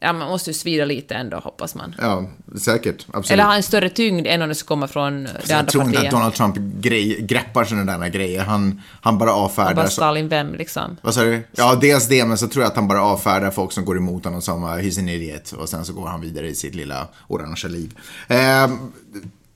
[0.00, 1.94] Ja, man måste ju svida lite ändå, hoppas man.
[1.98, 2.24] Ja,
[2.58, 3.06] säkert.
[3.08, 3.30] Absolut.
[3.30, 5.84] Eller ha en större tyngd än om det ska komma från det jag andra tror
[5.84, 6.10] inte att.
[6.10, 8.44] Donald Trump grej, greppar sådana där grejer.
[8.44, 9.74] Han, han bara avfärdar.
[9.74, 10.96] Bara så- Stalin vem, liksom.
[11.02, 11.42] Vad sa du?
[11.52, 14.24] Ja, dels det, men så tror jag att han bara avfärdar folk som går emot
[14.24, 15.52] honom som uh, he's an idiot.
[15.52, 17.94] Och sen så går han vidare i sitt lilla orangea liv.
[18.28, 18.68] Eh,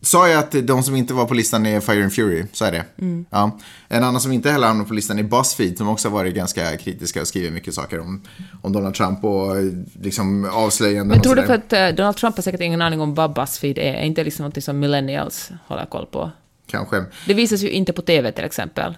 [0.03, 2.45] sa jag att de som inte var på listan är Fire and Fury?
[2.53, 2.85] Så är det.
[2.99, 3.25] Mm.
[3.31, 3.59] Ja.
[3.89, 6.77] En annan som inte heller hamnar på listan är Buzzfeed, som också har varit ganska
[6.77, 8.23] kritiska och skrivit mycket saker om,
[8.63, 9.57] om Donald Trump och
[10.03, 13.01] liksom avslöjanden Men och tror du för att eh, Donald Trump har säkert ingen aning
[13.01, 13.95] om vad Buzzfeed är?
[13.95, 16.31] Är inte liksom något som millennials håller koll på?
[16.67, 17.05] Kanske.
[17.27, 18.95] Det visas ju inte på TV till exempel.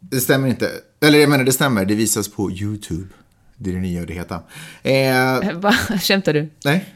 [0.00, 0.70] Det stämmer inte.
[1.00, 1.84] Eller jag menar, det stämmer.
[1.84, 3.08] Det visas på YouTube.
[3.56, 4.38] Det är det nya det heter.
[4.82, 5.72] Eh, Va?
[6.00, 6.48] Skämtar du?
[6.64, 6.94] nej.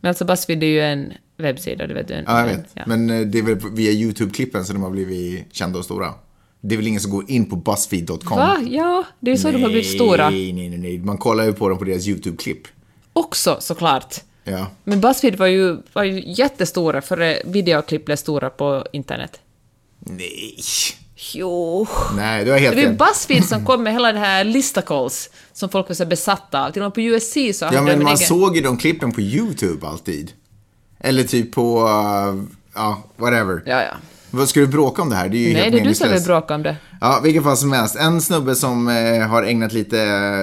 [0.00, 2.14] Men alltså Buzzfeed är ju en webbsida, du vet du.
[2.26, 2.66] Ja, jag vet.
[2.74, 2.82] Ja.
[2.86, 6.14] Men eh, det är väl via YouTube-klippen som de har blivit kända och stora.
[6.60, 8.38] Det är väl ingen som går in på Buzzfeed.com?
[8.38, 8.58] Va?
[8.68, 10.30] Ja, det är ju så de har blivit stora.
[10.30, 10.98] Nej, nej, nej, nej.
[10.98, 12.62] Man kollar ju på dem på deras YouTube-klipp.
[13.12, 14.14] Också såklart.
[14.44, 14.66] Ja.
[14.84, 19.40] Men Buzzfeed var ju, var ju jättestora före videoklipp blev stora på internet.
[19.98, 20.56] Nej.
[21.34, 21.86] Jo.
[22.16, 22.92] Nej, du har Det helt var ju.
[22.92, 26.70] Buzzfeed som kom med hela det här listicles som folk var så besatta av.
[26.70, 28.28] Till och med på USC så Ja, men en man egen...
[28.28, 30.32] såg ju de klippen på YouTube alltid.
[31.00, 32.42] Eller typ på, uh,
[32.74, 33.62] ja, whatever.
[33.66, 33.94] Ja, ja.
[34.30, 35.28] Vad ska du bråka om det här?
[35.28, 36.76] Det är ju Nej, helt det är du som vill bråka om det.
[37.00, 37.96] Ja, vilken fall som helst.
[37.96, 39.96] En snubbe som eh, har ägnat lite,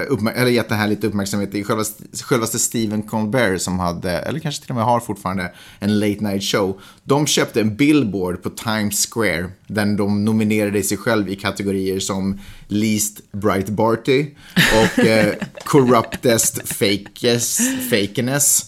[0.10, 4.40] uppmär- eller gett det här lite uppmärksamhet är självaste, självaste Stephen Colbert som hade, eller
[4.40, 6.82] kanske till och med har fortfarande, en late night show.
[7.04, 12.40] De köpte en billboard på Times Square där de nominerade sig själv i kategorier som
[12.68, 15.34] Least Bright Barty och eh,
[15.66, 18.67] Corruptest fakest, Fakeness.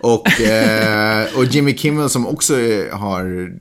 [0.00, 2.54] Och, eh, och Jimmy Kimmel som också
[2.92, 3.52] har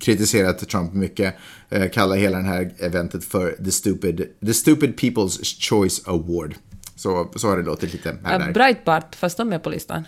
[0.00, 1.34] kritiserat Trump mycket
[1.70, 6.54] eh, kallar hela det här eventet för The Stupid, The Stupid People's Choice Award.
[6.96, 8.52] Så, så har det låtit lite här där.
[8.52, 10.04] Breitbart, fast de är på listan.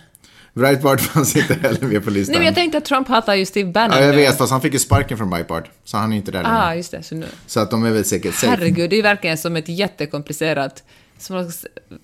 [0.53, 2.31] Breitbart fanns inte heller med på listan.
[2.31, 3.97] Nej, men jag tänkte att Trump hatar ju Steve Bannon.
[3.97, 4.21] ja, jag nu.
[4.21, 5.69] vet, fast han fick ju sparken från Breitbart.
[5.83, 6.57] Så han är inte där längre.
[6.57, 7.03] Ah, just det.
[7.03, 7.25] Så nu.
[7.47, 8.47] Så att de är väl säkert safe.
[8.47, 10.83] Herregud, det är ju verkligen som ett jättekomplicerat...
[11.17, 11.51] Som,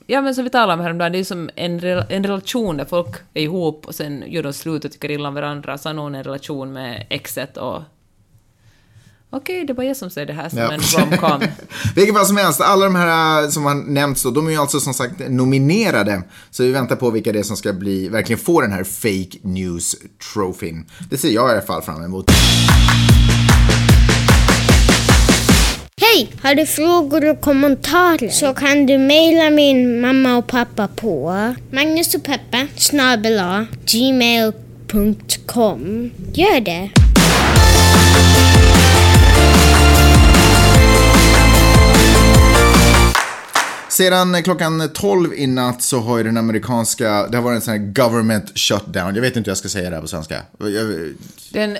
[0.07, 2.85] ja, men som vi talade om häromdagen, det är ju som en, en relation där
[2.85, 5.93] folk är ihop och sen gör de slut och tycker illa om varandra, så har
[5.93, 7.81] någon en relation med exet och...
[9.31, 10.71] Okej, det var jag som säger det här som Ja.
[10.71, 11.41] en romcom.
[11.95, 14.57] Vilket fall som helst, alla de här äh, som har nämnts då, de är ju
[14.57, 16.23] alltså som sagt nominerade.
[16.51, 19.37] Så vi väntar på vilka det är som ska bli, verkligen få den här fake
[19.41, 19.95] news
[20.33, 20.85] trofin.
[21.09, 22.31] Det ser jag i alla fall fram emot.
[26.13, 26.31] Hej!
[26.41, 31.33] Har du frågor och kommentarer så kan du mejla min mamma och pappa på
[31.71, 35.31] Magnus och Peppe snabel gmail.com.
[36.33, 36.89] Gör det!
[43.89, 47.73] Sedan klockan 12 i natt så har ju den amerikanska, det har varit en sån
[47.73, 49.15] här government shutdown.
[49.15, 50.41] Jag vet inte hur jag ska säga det här på svenska.
[50.59, 50.69] Jag,
[51.51, 51.77] Den,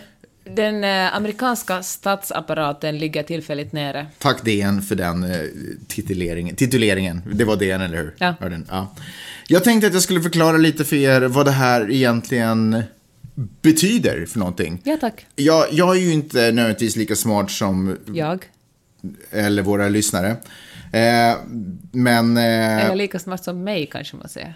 [0.56, 4.08] den eh, amerikanska statsapparaten ligger tillfälligt nere.
[4.18, 5.38] Tack DN för den eh,
[5.88, 6.56] tituleringen.
[6.56, 7.22] tituleringen.
[7.34, 8.16] Det var DN, eller hur?
[8.18, 8.36] Ja.
[8.70, 8.96] Ja.
[9.48, 12.84] Jag tänkte att jag skulle förklara lite för er vad det här egentligen
[13.62, 14.82] betyder för någonting.
[14.84, 15.26] Ja, tack.
[15.36, 18.46] Jag, jag är ju inte nödvändigtvis lika smart som, Jag.
[19.32, 20.30] eller våra lyssnare.
[20.92, 21.38] Eh,
[21.92, 22.38] men...
[22.38, 24.56] Eh, Eller lika smart som mig, kanske man säger.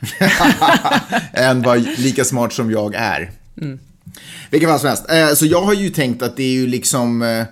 [1.34, 3.32] än var lika smart som jag är.
[4.52, 5.10] Vilken fall som helst.
[5.10, 7.46] Eh, så jag har ju tänkt att det är ju liksom eh,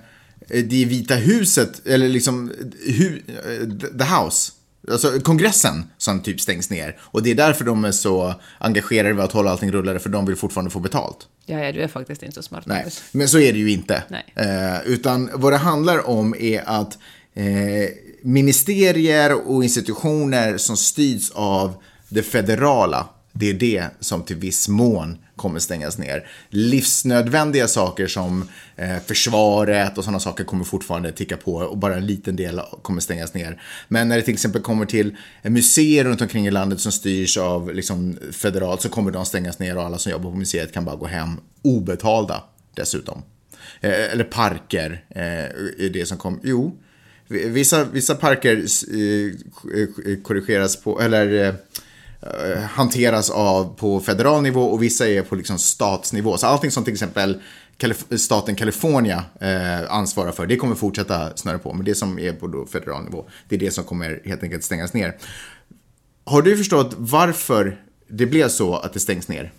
[0.48, 2.52] det är Vita huset, eller liksom
[2.86, 4.52] hu, eh, the house.
[4.92, 6.98] Alltså kongressen som typ stängs ner.
[7.02, 10.26] Och det är därför de är så engagerade med att hålla allting rullande, för de
[10.26, 11.18] vill fortfarande få betalt.
[11.46, 12.66] Ja, ja, du är faktiskt inte så smart.
[12.66, 14.04] Nej, men så är det ju inte.
[14.36, 16.98] Eh, utan vad det handlar om är att
[17.34, 17.44] eh,
[18.24, 25.18] ministerier och institutioner som styrs av det federala, det är det som till viss mån
[25.42, 26.28] kommer stängas ner.
[26.50, 32.06] Livsnödvändiga saker som eh, försvaret och sådana saker kommer fortfarande ticka på och bara en
[32.06, 33.62] liten del kommer stängas ner.
[33.88, 37.74] Men när det till exempel kommer till museer runt omkring i landet som styrs av
[37.74, 40.96] liksom, federalt så kommer de stängas ner och alla som jobbar på museet kan bara
[40.96, 42.44] gå hem obetalda
[42.76, 43.24] dessutom.
[43.82, 46.40] Eh, eller parker eh, är det som kommer.
[46.44, 46.78] Jo,
[47.28, 48.58] vissa, vissa parker
[48.94, 49.26] eh,
[49.82, 51.54] eh korrigeras på, eller eh,
[52.70, 56.38] hanteras av på federal nivå och vissa är på liksom statsnivå.
[56.38, 57.42] Så allting som till exempel
[57.78, 61.74] Kalif- staten California eh, ansvarar för, det kommer fortsätta snurra på.
[61.74, 64.94] Men det som är på federal nivå, det är det som kommer helt enkelt stängas
[64.94, 65.18] ner.
[66.24, 69.52] Har du förstått varför det blev så att det stängs ner?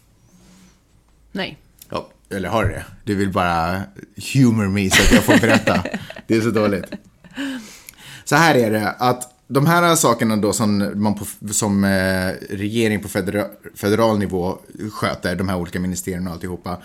[1.33, 1.59] Nej.
[1.89, 2.85] Ja, eller har du det?
[3.05, 3.83] Du vill bara
[4.35, 5.85] humor me så att jag får berätta.
[6.27, 6.85] det är så dåligt.
[8.25, 13.03] Så här är det, att de här sakerna då som, man på, som eh, regering
[13.03, 14.59] på federal, federal nivå
[14.93, 16.79] sköter, de här olika ministerierna och alltihopa.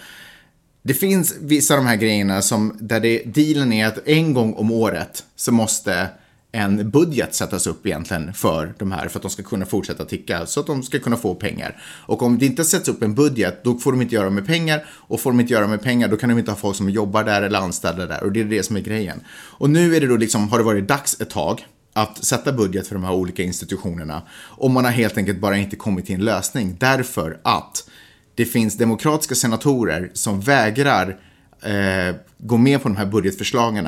[0.83, 4.53] Det finns vissa av de här grejerna som, där det, dealen är att en gång
[4.53, 6.09] om året så måste
[6.51, 10.45] en budget sättas upp egentligen för de här, för att de ska kunna fortsätta ticka,
[10.45, 11.81] så att de ska kunna få pengar.
[11.83, 14.85] Och om det inte sätts upp en budget, då får de inte göra med pengar,
[14.89, 17.23] och får de inte göra med pengar, då kan de inte ha folk som jobbar
[17.23, 19.21] där eller anställda där, och det är det som är grejen.
[19.29, 21.65] Och nu är det då liksom, har det varit dags ett tag,
[21.97, 25.75] att sätta budget för de här olika institutionerna, och man har helt enkelt bara inte
[25.75, 27.89] kommit till en lösning, därför att
[28.35, 31.19] det finns demokratiska senatorer som vägrar
[31.61, 33.87] eh, gå med på de här budgetförslagen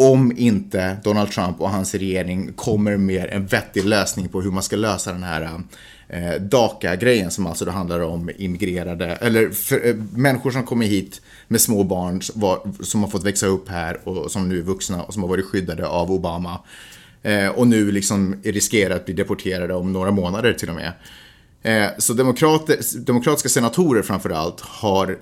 [0.00, 4.62] om inte Donald Trump och hans regering kommer med en vettig lösning på hur man
[4.62, 5.60] ska lösa den här
[6.08, 11.20] eh, DACA-grejen som alltså då handlar om immigrerade, eller för, eh, människor som kommer hit
[11.48, 14.62] med små barn som, var, som har fått växa upp här och som nu är
[14.62, 16.60] vuxna och som har varit skyddade av Obama.
[17.22, 20.92] Eh, och nu liksom riskerar att bli deporterade om några månader till och med.
[21.62, 22.12] Eh, så
[22.94, 25.18] demokratiska senatorer framför allt har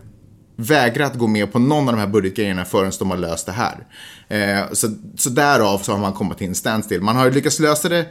[0.57, 3.87] vägrat gå med på någon av de här budgetgrejerna förrän de har löst det här.
[4.29, 7.01] Eh, så, så därav så har man kommit till en standstill.
[7.03, 8.07] Man har lyckats lösa det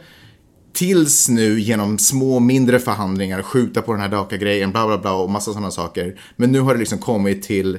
[0.72, 5.30] tills nu genom små mindre förhandlingar, skjuta på den här DACA-grejen, bla bla bla och
[5.30, 6.20] massa sådana saker.
[6.36, 7.78] Men nu har det liksom kommit till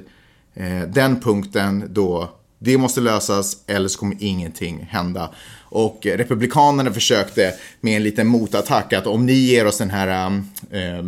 [0.54, 5.32] eh, den punkten då det måste lösas eller så kommer ingenting hända.
[5.64, 10.32] Och Republikanerna försökte med en liten motattack att om ni ger oss den här
[10.72, 11.06] eh,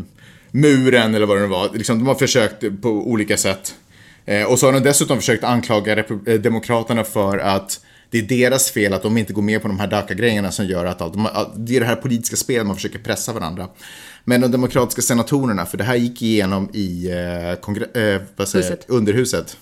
[0.52, 3.76] muren eller vad det nu var, liksom, de har försökt på olika sätt.
[4.26, 8.72] Eh, och så har de dessutom försökt anklaga eh, Demokraterna för att det är deras
[8.72, 11.76] fel att de inte går med på de här DACA-grejerna som gör att allt, det
[11.76, 13.68] är det här politiska spelet man försöker pressa varandra.
[14.24, 17.50] Men de demokratiska senatorerna, för det här gick igenom i eh,
[18.04, 18.22] eh,
[18.88, 19.58] underhuset.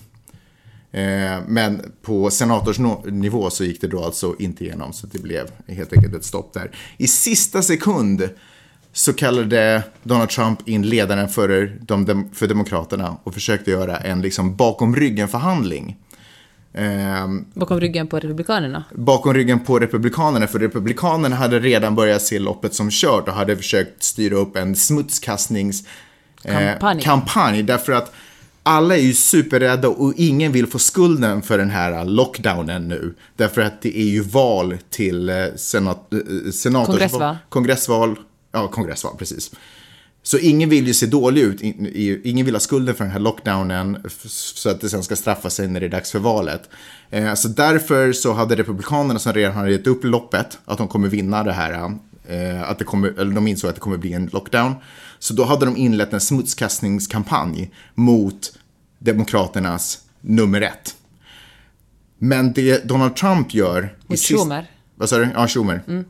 [0.92, 5.92] Eh, men på senatorsnivå så gick det då alltså inte igenom, så det blev helt
[5.92, 6.70] enkelt ett stopp där.
[6.96, 8.28] I sista sekund
[8.92, 14.56] så kallade Donald Trump in ledaren för, de, för Demokraterna och försökte göra en liksom
[14.56, 15.96] bakom ryggen-förhandling.
[16.72, 18.84] Eh, Bakom ryggen på Republikanerna.
[18.94, 23.56] bakom ryggen på Republikanerna, för Republikanerna hade redan börjat se loppet som kört och hade
[23.56, 25.84] försökt styra upp en smutskastnings
[26.44, 28.12] eh, kampanj därför att
[28.70, 33.14] alla är ju superrädda och ingen vill få skulden för den här lockdownen nu.
[33.36, 36.86] Därför att det är ju val till eh, senat, eh, senators...
[36.86, 37.36] Kongressval.
[37.48, 38.18] Kongressval.
[38.52, 39.50] Ja, kongressval, precis.
[40.22, 41.60] Så ingen vill ju se dålig ut,
[42.24, 45.68] ingen vill ha skulden för den här lockdownen så att det sen ska straffa sig
[45.68, 46.70] när det är dags för valet.
[47.10, 51.08] Eh, Så därför så hade Republikanerna som redan hade gett upp loppet, att de kommer
[51.08, 51.92] vinna det här,
[52.64, 54.74] att det kommer, eller de insåg att det kommer bli en lockdown.
[55.18, 58.52] Så då hade de inlett en smutskastningskampanj mot
[59.00, 60.96] Demokraternas nummer ett.
[62.18, 63.96] Men det Donald Trump gör...
[64.08, 64.70] i sist- Schumer.
[64.94, 65.28] Vad sa du?
[65.34, 66.04] Ja, Schumer.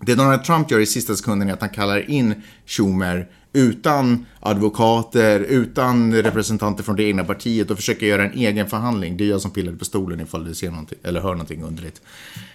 [0.00, 2.34] Det Donald Trump gör i sista sekunden är att han kallar in
[2.66, 9.16] Schumer utan advokater, utan representanter från det egna partiet och försöker göra en egen förhandling.
[9.16, 12.00] Det är jag som pillade på stolen ifall du ser någonting, eller hör någonting underligt.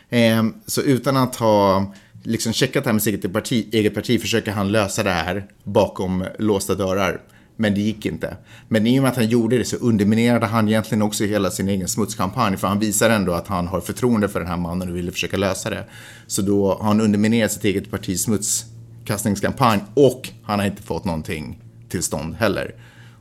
[0.10, 4.22] Ehm, så utan att ha liksom checkat det här med sitt eget parti, eget parti
[4.22, 7.22] försöker han lösa det här bakom låsta dörrar.
[7.60, 8.38] Men det gick inte.
[8.68, 11.70] Men i och med att han gjorde det så underminerade han egentligen också hela sin
[11.70, 12.58] egen smutskampanj.
[12.58, 15.38] För han visar ändå att han har förtroende för den här mannen och ville försöka
[15.38, 15.86] lösa det.
[16.28, 21.62] Så då har han underminerat sitt eget partis smutskastningskampanj och han har inte fått någonting
[21.90, 22.76] till stånd heller.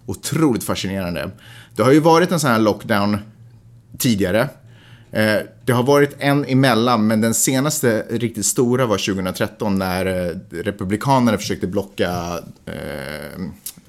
[0.07, 1.31] Otroligt fascinerande.
[1.77, 3.18] Det har ju varit en sån här lockdown
[3.99, 4.49] tidigare.
[5.11, 10.37] Eh, det har varit en emellan, men den senaste riktigt stora var 2013 när eh,
[10.51, 13.40] Republikanerna försökte blocka eh,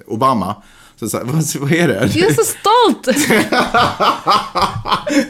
[0.07, 0.63] Obama.
[0.99, 2.09] Så, så, vad, vad är det?
[2.15, 3.07] Jag är så stolt!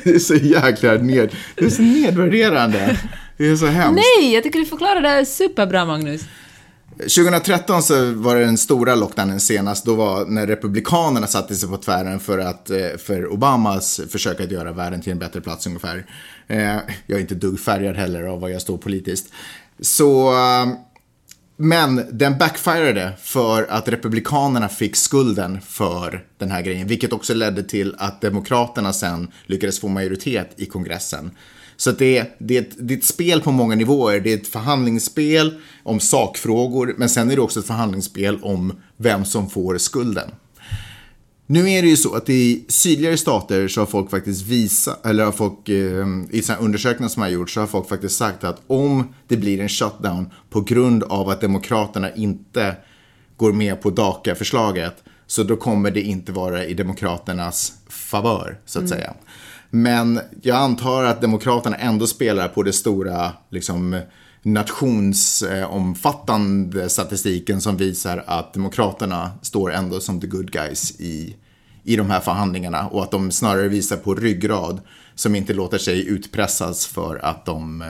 [0.03, 2.97] Det är så jäkla ned, det är så nedvärderande.
[3.37, 4.03] Det är så hemskt.
[4.19, 6.21] Nej, jag tycker du förklarar det här superbra, Magnus.
[6.97, 9.85] 2013 så var det den stora lockdownen senast.
[9.85, 14.51] Då var när Republikanerna satte sig på tvären för, att, eh, för Obamas försök att
[14.51, 16.05] göra världen till en bättre plats ungefär.
[16.47, 16.75] Eh,
[17.07, 19.25] Jag är inte dugg färgad heller av vad jag står politiskt.
[19.81, 20.67] Så, eh,
[21.58, 26.88] men den backfirade för att Republikanerna fick skulden för den här grejen.
[26.88, 31.32] Vilket också ledde till att Demokraterna sen lyckades få majoritet i kongressen.
[31.78, 34.20] Så det, är, det, är ett, det är ett spel på många nivåer.
[34.20, 39.26] Det är ett förhandlingsspel om sakfrågor, men sen är det också ett förhandlingsspel om vem
[39.26, 40.32] som får skulden.
[41.49, 45.25] Nu är det ju så att i sydligare stater så har folk faktiskt visat, eller
[45.25, 48.62] har folk, eh, i sådana undersökningar som har gjorts så har folk faktiskt sagt att
[48.67, 52.75] om det blir en shutdown på grund av att Demokraterna inte
[53.38, 58.89] går med på DACA-förslaget så då kommer det inte vara i Demokraternas favör, så att
[58.89, 59.13] säga.
[59.69, 64.01] Men jag antar att Demokraterna ändå spelar på det stora, liksom,
[64.53, 71.36] nationsomfattande statistiken som visar att Demokraterna står ändå som the good guys i,
[71.83, 74.81] i de här förhandlingarna och att de snarare visar på ryggrad
[75.15, 77.81] som inte låter sig utpressas för att de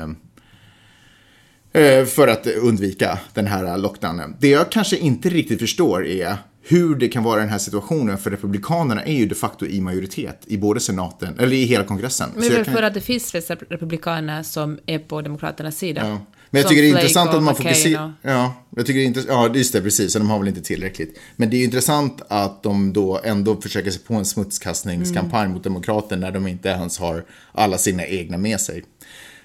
[1.71, 4.35] eh, eh, för att undvika den här lockdownen.
[4.39, 8.31] Det jag kanske inte riktigt förstår är hur det kan vara den här situationen för
[8.31, 12.29] Republikanerna är ju de facto i majoritet i både senaten, eller i hela kongressen.
[12.33, 13.35] Men det är kan- för att det finns
[13.69, 16.01] republikaner som är på Demokraternas sida.
[16.07, 16.19] Ja.
[16.49, 18.13] Men jag tycker det är intressant att man fokuserar...
[18.21, 19.53] Ja, jag tycker det är intressant.
[19.53, 20.13] Ja, just det, precis.
[20.13, 21.19] Så de har väl inte tillräckligt.
[21.35, 25.53] Men det är intressant att de då ändå försöker sig på en smutskastningskampanj Mm.
[25.53, 28.83] mot demokrater när de inte ens har alla sina egna med sig.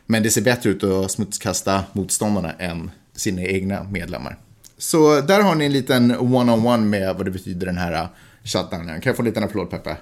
[0.07, 4.39] Men det ser bättre ut att smutskasta motståndarna än sina egna medlemmar.
[4.79, 8.09] Så där har ni en liten one-on-one med vad det betyder den här
[8.45, 9.01] shutdownen.
[9.01, 9.97] Kan jag få en liten applåd, Peppe?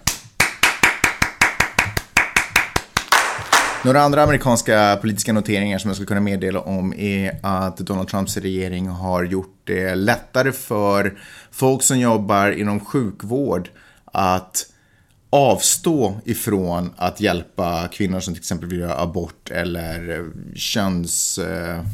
[3.85, 8.37] Några andra amerikanska politiska noteringar som jag skulle kunna meddela om är att Donald Trumps
[8.37, 11.19] regering har gjort det lättare för
[11.51, 13.69] folk som jobbar inom sjukvård
[14.05, 14.66] att
[15.31, 21.38] avstå ifrån att hjälpa kvinnor som till exempel vill göra abort eller köns...
[21.38, 21.85] Eh,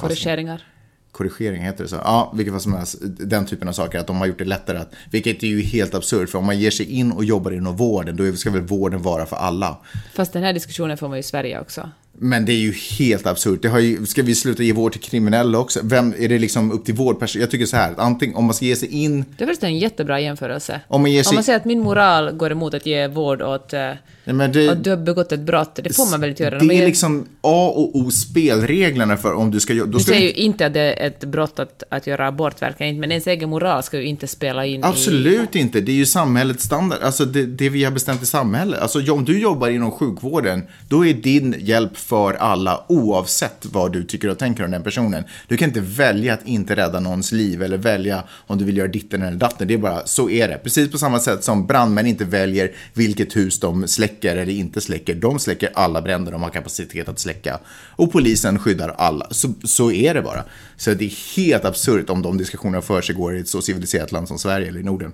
[0.00, 0.71] Korrigeringar
[1.12, 1.96] korrigering, heter det så?
[1.96, 4.78] Ja, vilket fall som helst, den typen av saker, att de har gjort det lättare
[4.78, 7.76] att, vilket är ju helt absurt, för om man ger sig in och jobbar inom
[7.76, 9.76] vården, då ska väl vården vara för alla.
[10.14, 11.90] Fast den här diskussionen får man ju i Sverige också.
[12.18, 13.62] Men det är ju helt absurt.
[13.62, 15.80] Det har ju, ska vi sluta ge vård till kriminella också?
[15.82, 17.40] Vem, är det liksom upp till vårdpersonal?
[17.42, 20.20] Jag tycker så här, antingen om man ska ge sig in, Det är en jättebra
[20.20, 20.80] jämförelse.
[20.88, 23.72] Om man sig- Om man säger att min moral går emot att ge vård åt,
[23.72, 23.90] eh,
[24.24, 25.78] Nej, men det, att du har begått ett brott.
[25.82, 26.58] Det får man väl inte göra?
[26.58, 29.86] Det är liksom A och O spelreglerna för om du ska göra...
[29.86, 32.90] Du säger du, ju inte att det är ett brott att, att göra abort, verkligen
[32.90, 34.82] inte, men ens egen moral ska ju inte spela in i...
[34.82, 35.80] Absolut inte.
[35.80, 36.98] Det är ju samhällets standard.
[37.02, 38.80] Alltså det, det vi har bestämt i samhället.
[38.80, 44.04] Alltså om du jobbar inom sjukvården, då är din hjälp för alla oavsett vad du
[44.04, 45.24] tycker och tänker om den personen.
[45.48, 48.88] Du kan inte välja att inte rädda någons liv eller välja om du vill göra
[48.88, 49.68] ditten eller datten.
[49.68, 50.58] Det är bara, så är det.
[50.62, 55.14] Precis på samma sätt som brandmän inte väljer vilket hus de släcker eller inte släcker.
[55.14, 57.60] De släcker alla bränder de har kapacitet att släcka.
[57.96, 59.26] Och polisen skyddar alla.
[59.30, 60.44] Så, så är det bara.
[60.76, 64.12] Så det är helt absurt om de diskussionerna för sig går i ett så civiliserat
[64.12, 65.12] land som Sverige eller i Norden.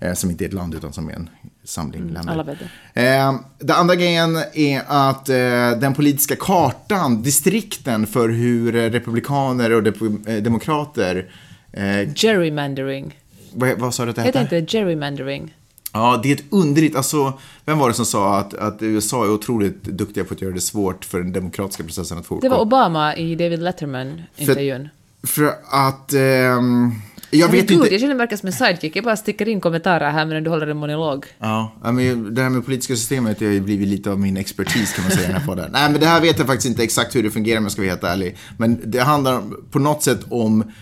[0.00, 1.28] Eh, som inte är ett land utan som är en
[1.64, 2.20] samling länder.
[2.20, 2.58] Mm, alla vet
[2.94, 3.06] det.
[3.06, 5.34] Eh, det andra grejen är att eh,
[5.80, 11.30] den politiska kartan, distrikten för hur eh, republikaner och dep- eh, demokrater
[11.72, 13.18] eh, Gerrymandering.
[13.52, 14.46] vad, vad sa du att det hette?
[14.46, 15.54] tänkte gerrymandering.
[15.94, 17.32] Ja, det är ett underligt, alltså,
[17.64, 20.60] vem var det som sa att, att USA är otroligt duktiga på att göra det
[20.60, 22.48] svårt för den demokratiska processen att fortgå?
[22.48, 24.88] Det var Obama i David Letterman-intervjun.
[25.22, 26.92] För att, ehm,
[27.30, 27.92] jag vet inte.
[27.92, 28.96] jag känner mig som en sidekick.
[28.96, 31.26] Jag bara sticker in kommentarer här medan du håller en monolog.
[31.38, 35.04] Ja, men det här med politiska systemet har ju blivit lite av min expertis kan
[35.04, 35.70] man säga i den här podden.
[35.72, 37.82] Nej, men det här vet jag faktiskt inte exakt hur det fungerar om jag ska
[37.82, 38.36] vara helt ärlig.
[38.56, 40.72] Men det handlar på något sätt om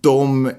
[0.00, 0.50] de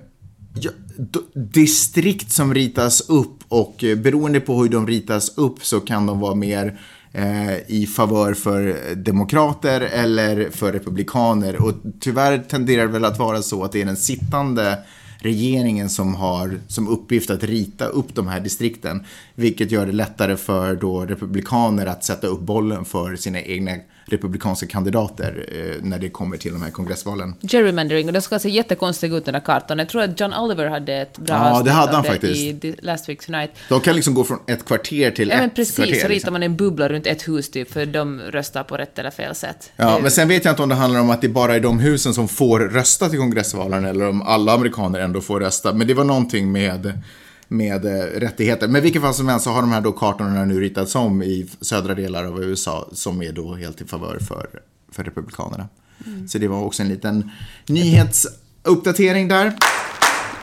[1.34, 6.20] distrikt som ritas upp och eh, beroende på hur de ritas upp så kan de
[6.20, 6.80] vara mer
[7.12, 11.62] eh, i favör för demokrater eller för republikaner.
[11.66, 14.78] Och tyvärr tenderar det väl att vara så att det är den sittande
[15.20, 19.06] regeringen som har som uppgift att rita upp de här distrikten.
[19.36, 23.72] Vilket gör det lättare för då republikaner att sätta upp bollen för sina egna
[24.08, 27.36] republikanska kandidater eh, när det kommer till de här kongressvalen.
[27.42, 29.80] Gerrymandering, och det ska se jättekonstigt ut den där kartan.
[29.80, 32.66] Jag tror att John Oliver hade ett bra Ja, det hade han faktiskt.
[32.66, 33.52] i Last Week Tonight.
[33.70, 35.92] De kan liksom gå från ett kvarter till Ja, ett men precis, kvarter.
[35.92, 36.34] så ritar liksom.
[36.34, 39.72] man en bubbla runt ett hus typ, för de röstar på rätt eller fel sätt.
[39.76, 41.80] Ja, men sen vet jag inte om det handlar om att det bara är de
[41.80, 45.74] husen som får rösta till kongressvalen eller om alla amerikaner ändå får rösta.
[45.74, 47.02] Men det var någonting med,
[47.48, 48.68] med eh, rättigheter.
[48.68, 51.48] Men vilken fall som helst så har de här då kartorna nu ritats om i
[51.62, 54.48] södra delar av USA som är då helt i favör för,
[54.92, 55.68] för republikanerna.
[56.06, 56.28] Mm.
[56.28, 57.32] Så det var också en liten
[57.68, 59.54] nyhetsuppdatering där.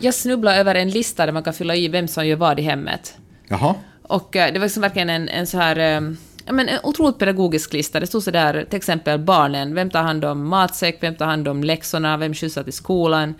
[0.01, 2.63] Jag snubblade över en lista där man kan fylla i vem som gör vad i
[2.63, 3.15] hemmet.
[3.49, 3.75] Jaha.
[4.03, 5.77] Och eh, det var liksom verkligen en, en så här...
[5.77, 6.01] eh,
[6.47, 8.01] Ja, men en otroligt pedagogisk lista.
[8.01, 9.75] Det stod så där, till exempel barnen.
[9.75, 10.99] Vem tar hand om matsäck?
[11.01, 12.17] Vem tar hand om läxorna?
[12.17, 13.35] Vem skjutsar till skolan?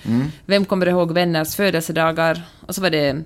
[0.47, 2.43] Vem kommer ihåg vänners födelsedagar?
[2.67, 3.23] Och så var det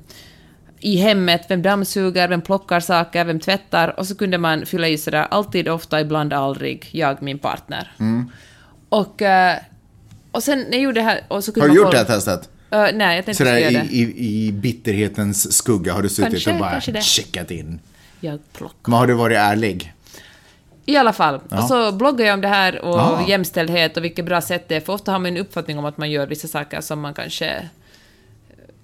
[0.81, 4.01] i hemmet, vem dammsuger, vem plockar saker, vem tvättar?
[4.01, 7.93] Och så kunde man fylla i sådär, alltid, ofta, ibland, aldrig, jag, min partner.
[8.89, 9.57] Och, eh,
[10.31, 11.21] och sen när jag gjorde det här...
[11.29, 12.49] Och så kunde Har du man gjort det här testet?
[12.71, 14.21] Eh, nej, jag tänkte Sådär inte göra i, det.
[14.21, 17.81] i, i bitterhetens skugga har du suttit Kanske, och bara checkat in.
[18.21, 18.77] Jag plockar.
[18.91, 19.93] Men har du varit ärlig?
[20.87, 21.41] I alla fall.
[21.51, 21.59] Ja.
[21.63, 23.25] Och så bloggar jag om det här och Ah.
[23.29, 25.99] jämställdhet och vilket bra sätt det är, för ofta har man en uppfattning om att
[25.99, 27.69] man gör vissa saker som man kanske...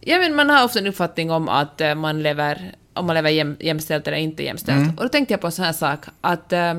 [0.00, 3.30] Ja, men man har ofta en uppfattning om att eh, man lever, om man lever
[3.30, 4.82] jäm, jämställt eller inte jämställt.
[4.82, 4.96] Mm.
[4.96, 6.74] Och då tänkte jag på en sån här sak, att eh,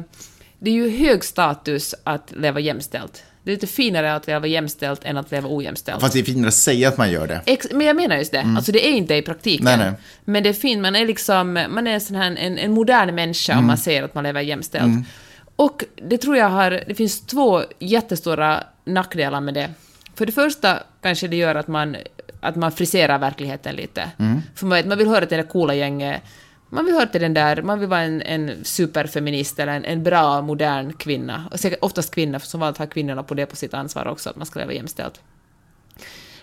[0.60, 3.24] det är ju hög status att leva jämställt.
[3.45, 6.01] Det är lite finare att leva jämställt än att leva ojämställt.
[6.01, 7.41] Fast det är finare att säga att man gör det.
[7.45, 8.53] Ex men jag menar just det.
[8.57, 9.67] Alltså det är inte i praktiken.
[9.67, 9.79] Mm.
[9.79, 9.99] Nej, nej.
[10.25, 13.15] Men det är fint, man är liksom, man är en sån här, en, en modern
[13.15, 13.63] människa Mm.
[13.63, 15.07] om man säger att man lever jämställt.
[15.55, 19.69] Och det tror jag har, det finns två jättestora nackdelar med det.
[20.15, 21.95] För det första kanske det gör att man,
[22.41, 24.09] att man friserar verkligheten lite.
[24.19, 24.41] Mm.
[24.55, 26.21] För man, man vill höra till det coola gänget,
[26.70, 30.03] man vill höra till den där, man vill vara en, en superfeminist eller en, en
[30.03, 31.47] bra modern kvinna.
[31.51, 34.30] Och säkert oftast kvinna, för som vanligt har kvinnorna på det på sitt ansvar också,
[34.30, 35.22] att man ska leva jämställt.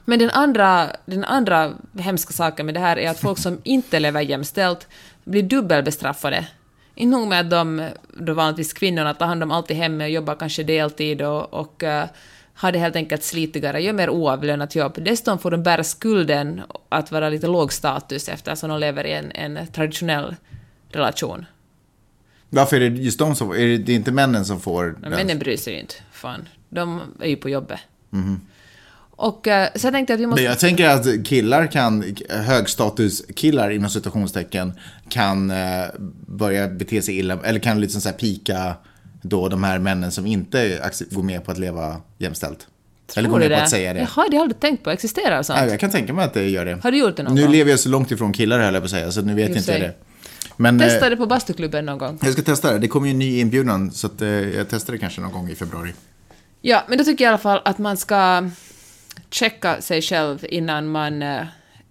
[0.05, 4.01] Men den andra, den andra hemska saken med det här är att folk som inte
[4.01, 4.89] lever jämställt
[5.25, 6.47] blir dubbelbestraffade.
[6.95, 10.11] Inte nog med att de, då vanligtvis kvinnorna, tar hand om allt i hemmet och
[10.11, 12.05] jobbar kanske deltid och, och uh,
[12.63, 14.99] har det helt enkelt slitigare, gör mer oavlönat jobb.
[15.05, 19.33] Dessutom får de bära skulden att vara lite låg status eftersom de lever i en,
[19.33, 20.37] en traditionell
[20.89, 21.47] relation.
[22.49, 25.11] Varför är det just de som är det, det är inte männen som får den?
[25.11, 25.95] männen bryr sig ju inte.
[26.13, 27.81] Fan, de är ju på jobbet.
[29.11, 30.43] Och uh, så jag tänkte att vi måste...
[30.43, 34.73] Men jag tänker att killar kan, högstatuskillar inom citationstecken,
[35.09, 35.85] kan eh,
[36.27, 38.75] börja bete sig illa, eller kan liksom så här pika
[39.23, 42.67] då de här männen som inte går med på att leva jämställt.
[43.17, 43.65] eller går Tror du med på det?
[43.65, 44.01] att säga det.
[44.01, 44.91] Jaha, det har jag aldrig tänkt på.
[44.91, 45.59] Existerar sånt?
[45.61, 46.79] Nej, jag kan tänka mig att det gör det.
[46.83, 47.53] Har du gjort det någon Nu gång?
[47.53, 49.57] lever jag så långt ifrån killar höll jag på att säga, så nu vet och
[49.57, 49.95] inte jag det.
[50.57, 52.19] Men eh, Testa det på bastuklubben någon gång.
[52.23, 52.79] jag ska testa det.
[52.79, 55.51] Det kommer ju en ny inbjudan, så att, eh, jag testar det kanske någon gång
[55.51, 55.93] i februari.
[56.61, 58.51] Ja, men då tycker jag i alla fall att man ska
[59.31, 61.41] checka sig själv innan man, eh,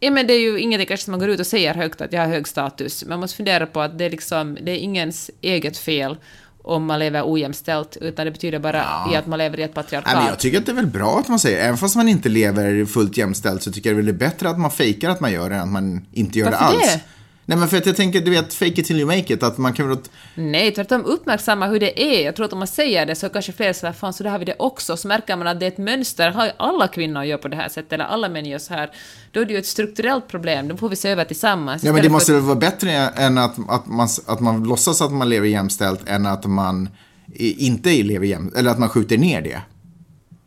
[0.03, 2.13] Ja, men det är ju ingenting kanske som man går ut och säger högt att
[2.13, 3.05] jag har hög status.
[3.07, 6.17] Man måste fundera på att det är, liksom, det är ingens eget fel
[6.63, 10.13] om man lever ojämställt, utan det betyder bara i att man lever i ett patriarkat.
[10.15, 12.29] Nej, jag tycker att det är väl bra att man säger, även fast man inte
[12.29, 15.31] lever fullt jämställt så tycker jag det är väl bättre att man fejkar att man
[15.31, 16.93] gör det än att man inte gör det Varför alls.
[16.93, 16.99] det?
[17.45, 19.57] Nej men för att jag tänker, du vet, fake it till you make it, att
[19.57, 19.97] man kan väl...
[20.35, 22.25] Nej, tvärtom uppmärksamma hur det är.
[22.25, 24.39] Jag tror att om man säger det så kanske fler säger fan så där har
[24.39, 24.97] vi det också.
[24.97, 26.31] Så märker man att det är ett mönster.
[26.31, 28.89] Har alla kvinnor gör på det här sättet eller alla män gör så här.
[29.31, 30.67] Då är det ju ett strukturellt problem.
[30.67, 31.83] Då får vi se över tillsammans.
[31.83, 35.01] Ja men det måste för- väl vara bättre än att, att, man, att man låtsas
[35.01, 36.89] att man lever jämställt än att man
[37.35, 39.61] inte lever jämställt, eller att man skjuter ner det.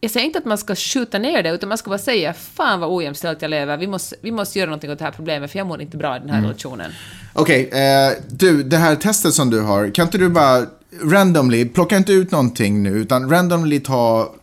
[0.05, 2.81] Jag säger inte att man ska skjuta ner det, utan man ska bara säga fan
[2.81, 3.77] vad ojämställt jag lever.
[3.77, 6.17] Vi måste, vi måste göra någonting åt det här problemet, för jag mår inte bra
[6.17, 6.35] i den Mm.
[6.35, 6.91] här relationen.
[7.33, 10.67] Okej, eh, du, det här testet som du har, kan inte du bara
[11.03, 14.35] randomly, plocka inte ut någonting nu, utan randomly ta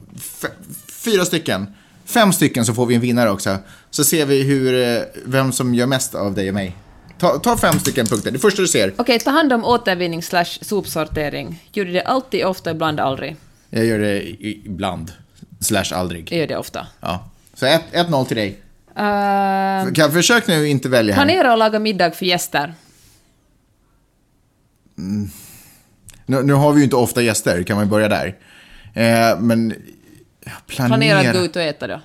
[1.03, 1.67] fyra stycken,
[2.05, 3.57] fem stycken så får vi en vinnare också.
[3.89, 6.75] Så ser vi hur, eh, vem som gör mest av dig och mig.
[7.19, 8.93] Ta, ta fem stycken punkter, det första du ser.
[8.97, 11.63] Okej, ta hand om återvinning slash sopsortering.
[11.73, 13.35] Gör du det alltid, ofta, ibland, aldrig?
[13.69, 15.11] Jag gör det ibland,
[15.61, 16.31] slash aldrig.
[16.33, 16.87] Gör det ofta.
[16.99, 17.29] Ja.
[17.53, 18.59] Så 1-0 till dig.
[18.89, 21.25] Uh, Kan, försök nu inte välja här.
[21.25, 22.73] planera och laga middag för gäster.
[26.25, 28.35] Nu, nu har vi ju inte ofta gäster, kan man börja där.
[28.93, 29.73] Eh, men
[30.67, 30.87] planera...
[30.87, 32.01] Planera att gå ut och äta då.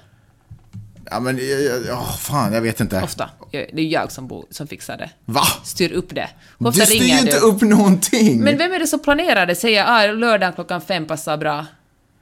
[1.11, 3.02] Ja, men, ja, ja, ja, fan, jag vet inte.
[3.02, 3.30] Ofta.
[3.50, 5.11] Det är jag som, bo, som fixar det.
[5.24, 5.42] Va?
[5.64, 6.28] Styr upp det.
[6.59, 7.46] Hur Du ofta styr ju inte du?
[7.46, 8.40] upp någonting.
[8.40, 9.54] Men vem är det som planerar det?
[9.54, 11.66] Säger ah, lördagen klockan fem passar bra.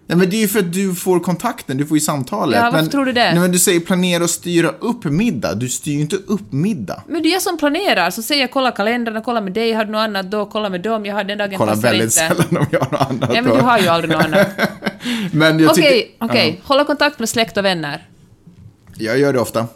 [0.07, 2.57] Nej, men det är ju för att du får kontakten, du får ju samtalet.
[2.57, 3.31] Ja, varför men, tror du det?
[3.31, 5.55] Nej, men du säger planera och styra upp middag.
[5.55, 7.03] Du styr ju inte upp middag.
[7.09, 9.85] Men det är jag som planerar, så säger jag kolla kalendern, kolla med dig, har
[9.85, 12.15] du något annat då, kolla med dem, jag har den dagen Kolla väldigt inte.
[12.15, 13.31] sällan om jag har något annat.
[13.35, 14.49] Ja, men du har ju aldrig något annat.
[15.33, 16.25] men jag Okej, tycker...
[16.25, 16.61] okej.
[16.65, 18.09] Hålla kontakt med släkt och vänner.
[18.97, 19.67] Ja, jag gör det ofta.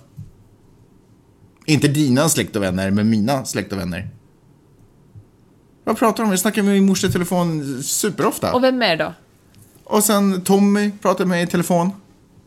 [1.66, 4.08] Inte dina släkt och vänner, men mina släkt och vänner.
[5.84, 6.30] Vad pratar du om?
[6.30, 8.52] Jag snackar med min mors i telefon superofta.
[8.52, 9.14] Och vem mer då?
[9.88, 11.90] Och sen Tommy pratade med mig i telefon.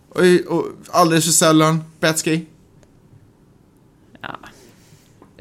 [0.09, 2.45] Och, och alldeles för sällan Betsky.
[4.21, 4.35] Ja.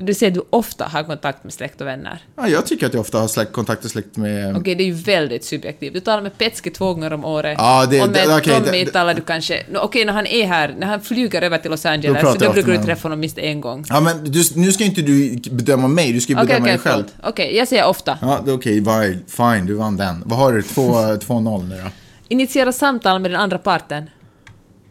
[0.03, 2.25] Du säger att du ofta har kontakt med släkt och vänner.
[2.37, 4.57] Ja, jag tycker att jag ofta har släkt, kontakt och släkt med...
[4.57, 5.95] Okej, det är ju väldigt subjektivt.
[5.95, 7.57] Du talar med Petski två gånger om året.
[7.59, 9.63] Ja, det- och med det- okej, Tommy det- talar du kanske...
[9.71, 12.45] No, Okej, när han är här, när han flyger över till Los Angeles, pratar så
[12.45, 13.85] då brukar du träffa honom minst en gång.
[13.89, 16.79] Ja, men du, nu ska inte du bedöma mig, du ska ju bedöma okej, dig
[16.79, 17.05] själv.
[17.23, 18.19] Okej, jag säger ofta.
[18.23, 18.81] Ja, okej.
[18.83, 20.23] Okay, fine, du vann den.
[20.27, 20.63] Vad har du?
[20.63, 21.91] 2 2-0 nu då?
[22.29, 24.11] Initiera samtal med den andra parten.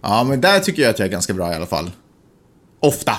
[0.01, 1.91] Ja, men där tycker jag att jag är ganska bra i alla fall.
[2.79, 3.15] Ofta.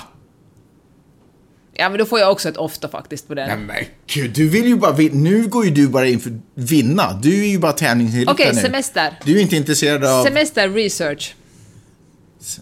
[1.81, 3.47] Ja, men då får jag också ett ofta faktiskt på den.
[3.47, 5.15] Nej men gud, du vill ju bara vinna.
[5.15, 7.13] Nu går ju du bara in för vinna.
[7.13, 8.61] Du är ju bara tävlingsinriktad Okej, nu.
[8.61, 9.19] semester.
[9.25, 10.23] Du är inte intresserad av...
[10.23, 11.35] Semester research.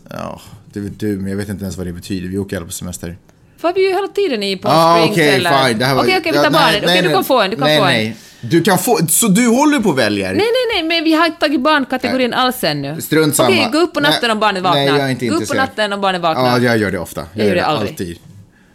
[0.09, 0.41] Ja,
[0.73, 2.27] det vet du, men jag vet inte ens vad det betyder.
[2.29, 3.17] Vi åker alla på semester.
[3.61, 5.67] Var vi ju hela tiden i Palm Ah, Springs okej, eller...
[5.67, 5.79] fine.
[5.79, 6.03] Det här var...
[6.03, 6.83] Okej, okej, vi tar nej, barnet.
[6.83, 7.15] Okej, nej, du nej.
[7.15, 7.89] kan få en, du kan nej, få en.
[7.89, 8.15] nej.
[8.41, 8.99] Du kan få...
[9.09, 10.27] Så du håller på och väljer?
[10.33, 13.01] Nej, nej, nej, men vi har inte tagit barnkategorin alls ännu.
[13.01, 13.49] Strunt samma.
[13.49, 14.81] Okej, gå upp på natten Nej, om barnet vaknar.
[14.81, 16.45] nej, jag är inte gå upp på natten om barnet vaknar.
[16.45, 17.25] Ja, jag gör det ofta.
[17.33, 17.89] Jag, gör det aldrig.
[17.91, 18.17] alltid.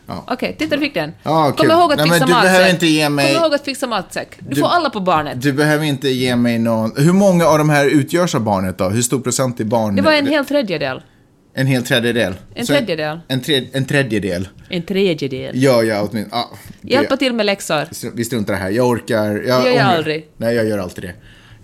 [0.07, 1.13] Okej, titta du fick den.
[1.23, 2.51] Ja, Kom ihåg att Nej, fixa du matsäck.
[2.53, 4.29] behöver inte ge mig- Kom ihåg att fixa matsäck.
[4.39, 5.43] Du, Du- får alla på barnet.
[5.43, 6.93] Du behöver inte ge mig någon...
[6.97, 8.89] Hur många av de här utgörs av barnet då?
[8.89, 9.97] Hur stor procent är barn?
[9.97, 11.03] Det var en hel tredjedel.
[11.57, 12.35] En hel tredjedel?
[12.55, 13.21] En tredjedel.
[13.29, 13.67] En, tre...
[13.73, 14.49] en tredjedel?
[14.69, 15.63] En tredjedel.
[15.63, 16.27] Gör jag åtminstone.
[16.43, 16.51] Ja,
[16.83, 17.85] Hjälpa till med läxor.
[18.17, 18.71] Vi struntar det här.
[18.71, 19.25] Jag orkar.
[19.47, 20.27] Jag Det gör jag aldrig.
[20.37, 21.15] Nej, jag gör alltid det.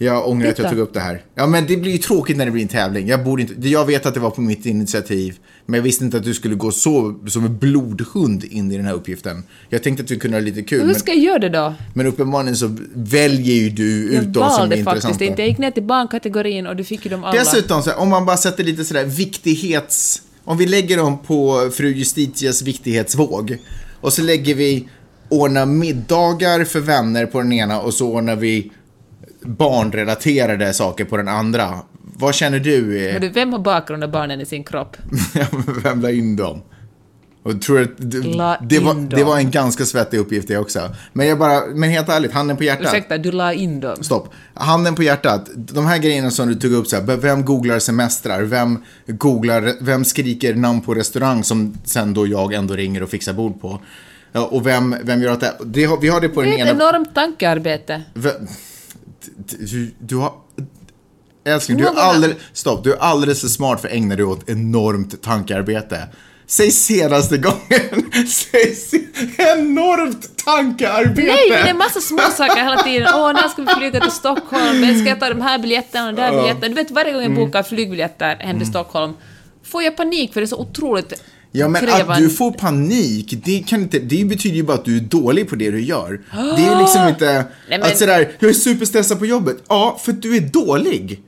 [0.02, 0.70] Jag ångrar att jag Titta.
[0.70, 1.22] tog upp det här.
[1.34, 3.08] Ja, men det blir ju tråkigt när det blir en tävling.
[3.08, 3.68] Jag, borde inte...
[3.68, 5.38] jag vet att det var på mitt initiativ.
[5.66, 8.86] Men jag visste inte att du skulle gå så som en blodhund in i den
[8.86, 9.42] här uppgiften.
[9.68, 10.86] Jag tänkte att vi kunde ha lite kul.
[10.86, 11.74] Hur ska jag göra det då?
[11.94, 15.00] men uppenbarligen så väljer ju du Jag ut de som är valde intressanta.
[15.00, 15.42] faktiskt inte.
[15.42, 17.38] Jag gick ner till barnkategorin och du fick ju dem alla.
[17.40, 20.22] Dessutom, så här, om man bara sätter lite sådär viktighets...
[20.44, 23.58] Om vi lägger dem på fru Justitias viktighetsvåg
[24.00, 24.88] och så lägger vi
[25.28, 28.72] ordna middagar för vänner på den ena och så ordnar vi
[29.42, 31.78] barnrelaterade saker på den andra.
[32.16, 33.06] Vad känner du?
[33.08, 33.12] Är...
[33.12, 34.96] Men du, vem har bakgrund av barnen i sin kropp?
[35.82, 36.62] Vem la in dem?
[37.42, 38.20] Och tror att det,
[38.60, 40.94] det, var, det var en ganska svettig uppgift det också.
[41.12, 42.86] Men jag bara, men helt ärligt, handen på hjärtat.
[42.86, 43.96] Ursäkta, du la in dem.
[44.02, 44.28] Stopp.
[44.54, 45.48] Handen på hjärtat.
[45.54, 48.42] De här grejerna som du tog upp, så här, vem googlar semestrar?
[48.42, 53.32] Vem googlar, vem skriker namn på restaurang som sen då jag ändå ringer och fixar
[53.32, 53.80] bord på?
[54.32, 56.70] Och vem, vem gör att det, det Vi har det på Det den är ett
[56.70, 56.84] ena...
[56.84, 58.02] enormt tankearbete.
[58.14, 58.32] Vem,
[59.58, 60.32] du, du har...
[61.44, 64.48] Älskling, du är, alldeles, stopp, du är alldeles för smart för att ägna dig åt
[64.48, 66.08] enormt tankearbete.
[66.46, 68.10] Säg senaste gången.
[68.28, 68.98] Säg se,
[69.38, 71.22] enormt tankearbete.
[71.22, 73.08] Nej, men det är massa små saker hela tiden.
[73.14, 74.98] Åh, när ska vi flyga till Stockholm?
[75.00, 76.68] Ska jag ta de här biljetterna och de där biljetterna?
[76.68, 77.44] Du vet, varje gång jag Mm.
[77.44, 79.12] bokar flygbiljetter hem till Stockholm
[79.64, 81.22] får jag panik för det är så otroligt
[81.52, 84.84] Ja, men kräva att du får panik, det, kan inte, det betyder ju bara att
[84.84, 86.20] du är dålig på det du gör.
[86.56, 89.56] Det är liksom inte men- att sådär, jag är superstressad på jobbet.
[89.68, 91.20] Ja, för att du är dålig.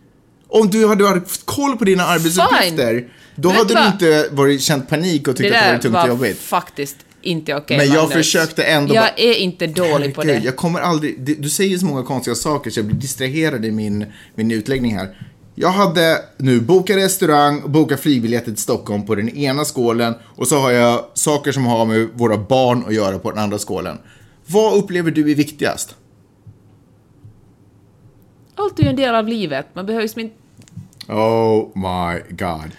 [0.49, 3.87] Om du hade haft koll på dina arbetsuppgifter, då Vet hade du vad?
[3.93, 6.39] inte varit, känt panik och Det tyckt att det var tungt var och jobbigt.
[6.39, 8.13] faktiskt inte okej, Men jag Magnus.
[8.13, 10.39] försökte ändå Jag bara- är inte dålig på det.
[10.45, 13.71] Jag kommer aldrig, du, du säger så många konstiga saker så jag blir distraherad i
[13.71, 15.17] min, min utläggning här.
[15.55, 20.49] Jag hade nu bokat restaurang och bokat flygbiljetter till Stockholm på den ena skålen och
[20.49, 23.99] så har jag saker som har med våra barn att göra på den andra skålen.
[24.47, 25.97] Vad upplever du är viktigast?
[28.55, 29.67] Allt är ju en del av livet.
[29.73, 30.37] Man behöver ju inte...
[31.09, 32.71] Oh my god.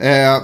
[0.00, 0.42] Eh,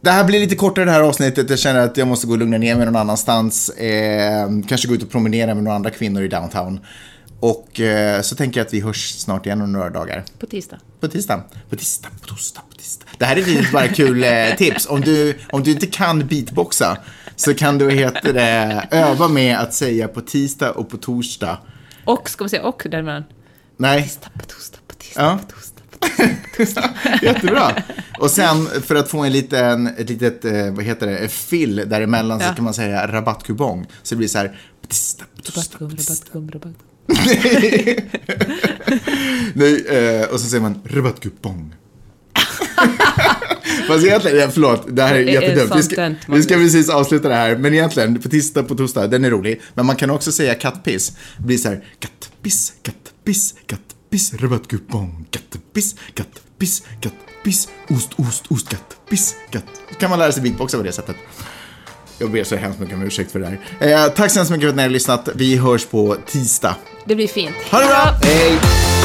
[0.00, 1.50] det här blir lite kortare det här avsnittet.
[1.50, 3.68] Jag känner att jag måste gå och lugna ner mig någon annanstans.
[3.68, 6.80] Eh, kanske gå ut och promenera med några andra kvinnor i downtown.
[7.40, 10.24] Och eh, så tänker jag att vi hörs snart igen om några dagar.
[10.38, 10.78] På tisdag.
[11.00, 11.42] På tisdag.
[11.70, 13.06] På tisdag, på torsdag, på tisdag.
[13.18, 14.86] Det här är lite bara kul eh, tips.
[14.86, 16.98] Om du, om du inte kan beatboxa
[17.36, 21.58] så kan du heter det, öva med att säga på tisdag och på torsdag.
[22.04, 23.24] Och, ska vi säga och däremellan?
[23.76, 25.38] Nej, Tisdag, på torsdag, på tisdag, Ja.
[25.46, 27.24] på torsdag, på på.
[27.26, 27.82] Jättebra.
[28.18, 32.40] Och sen för att få en liten, ett litet, eh, vad heter det, fill däremellan
[32.40, 32.54] så Ja.
[32.54, 33.86] kan man säga rabattkupong.
[34.02, 35.24] Så det blir så här, på tisdag,
[36.32, 36.40] på
[37.14, 37.96] rabattgum.
[39.54, 41.74] Nej, eh, och så säger man rabattkupong.
[43.88, 45.76] Fast egentligen, ja, förlåt, det här är jättedumt.
[45.76, 49.24] Vi ska, vi ska precis avsluta det här, men egentligen, på tisdag, på torsdag, den
[49.24, 49.60] är rolig.
[49.74, 51.12] Men man kan också säga kattpiss.
[51.36, 59.34] Det blir så här, kattpiss, kattpiss, kattpiss, rabattkupong, kattpiss, kattpiss, kattpiss, ost, ost, ost, kattpiss,
[59.50, 59.64] katt.
[59.98, 61.16] Kan man lära sig beatboxa på det sättet.
[62.20, 64.06] Jag ber så hemskt mycket om ursäkt för det här.
[64.06, 65.28] Eh, tack så hemskt mycket för att ni har lyssnat.
[65.34, 66.76] Vi hörs på tisdag.
[67.04, 67.56] Det blir fint.
[67.70, 68.14] Ha det bra!
[68.22, 68.99] Hej!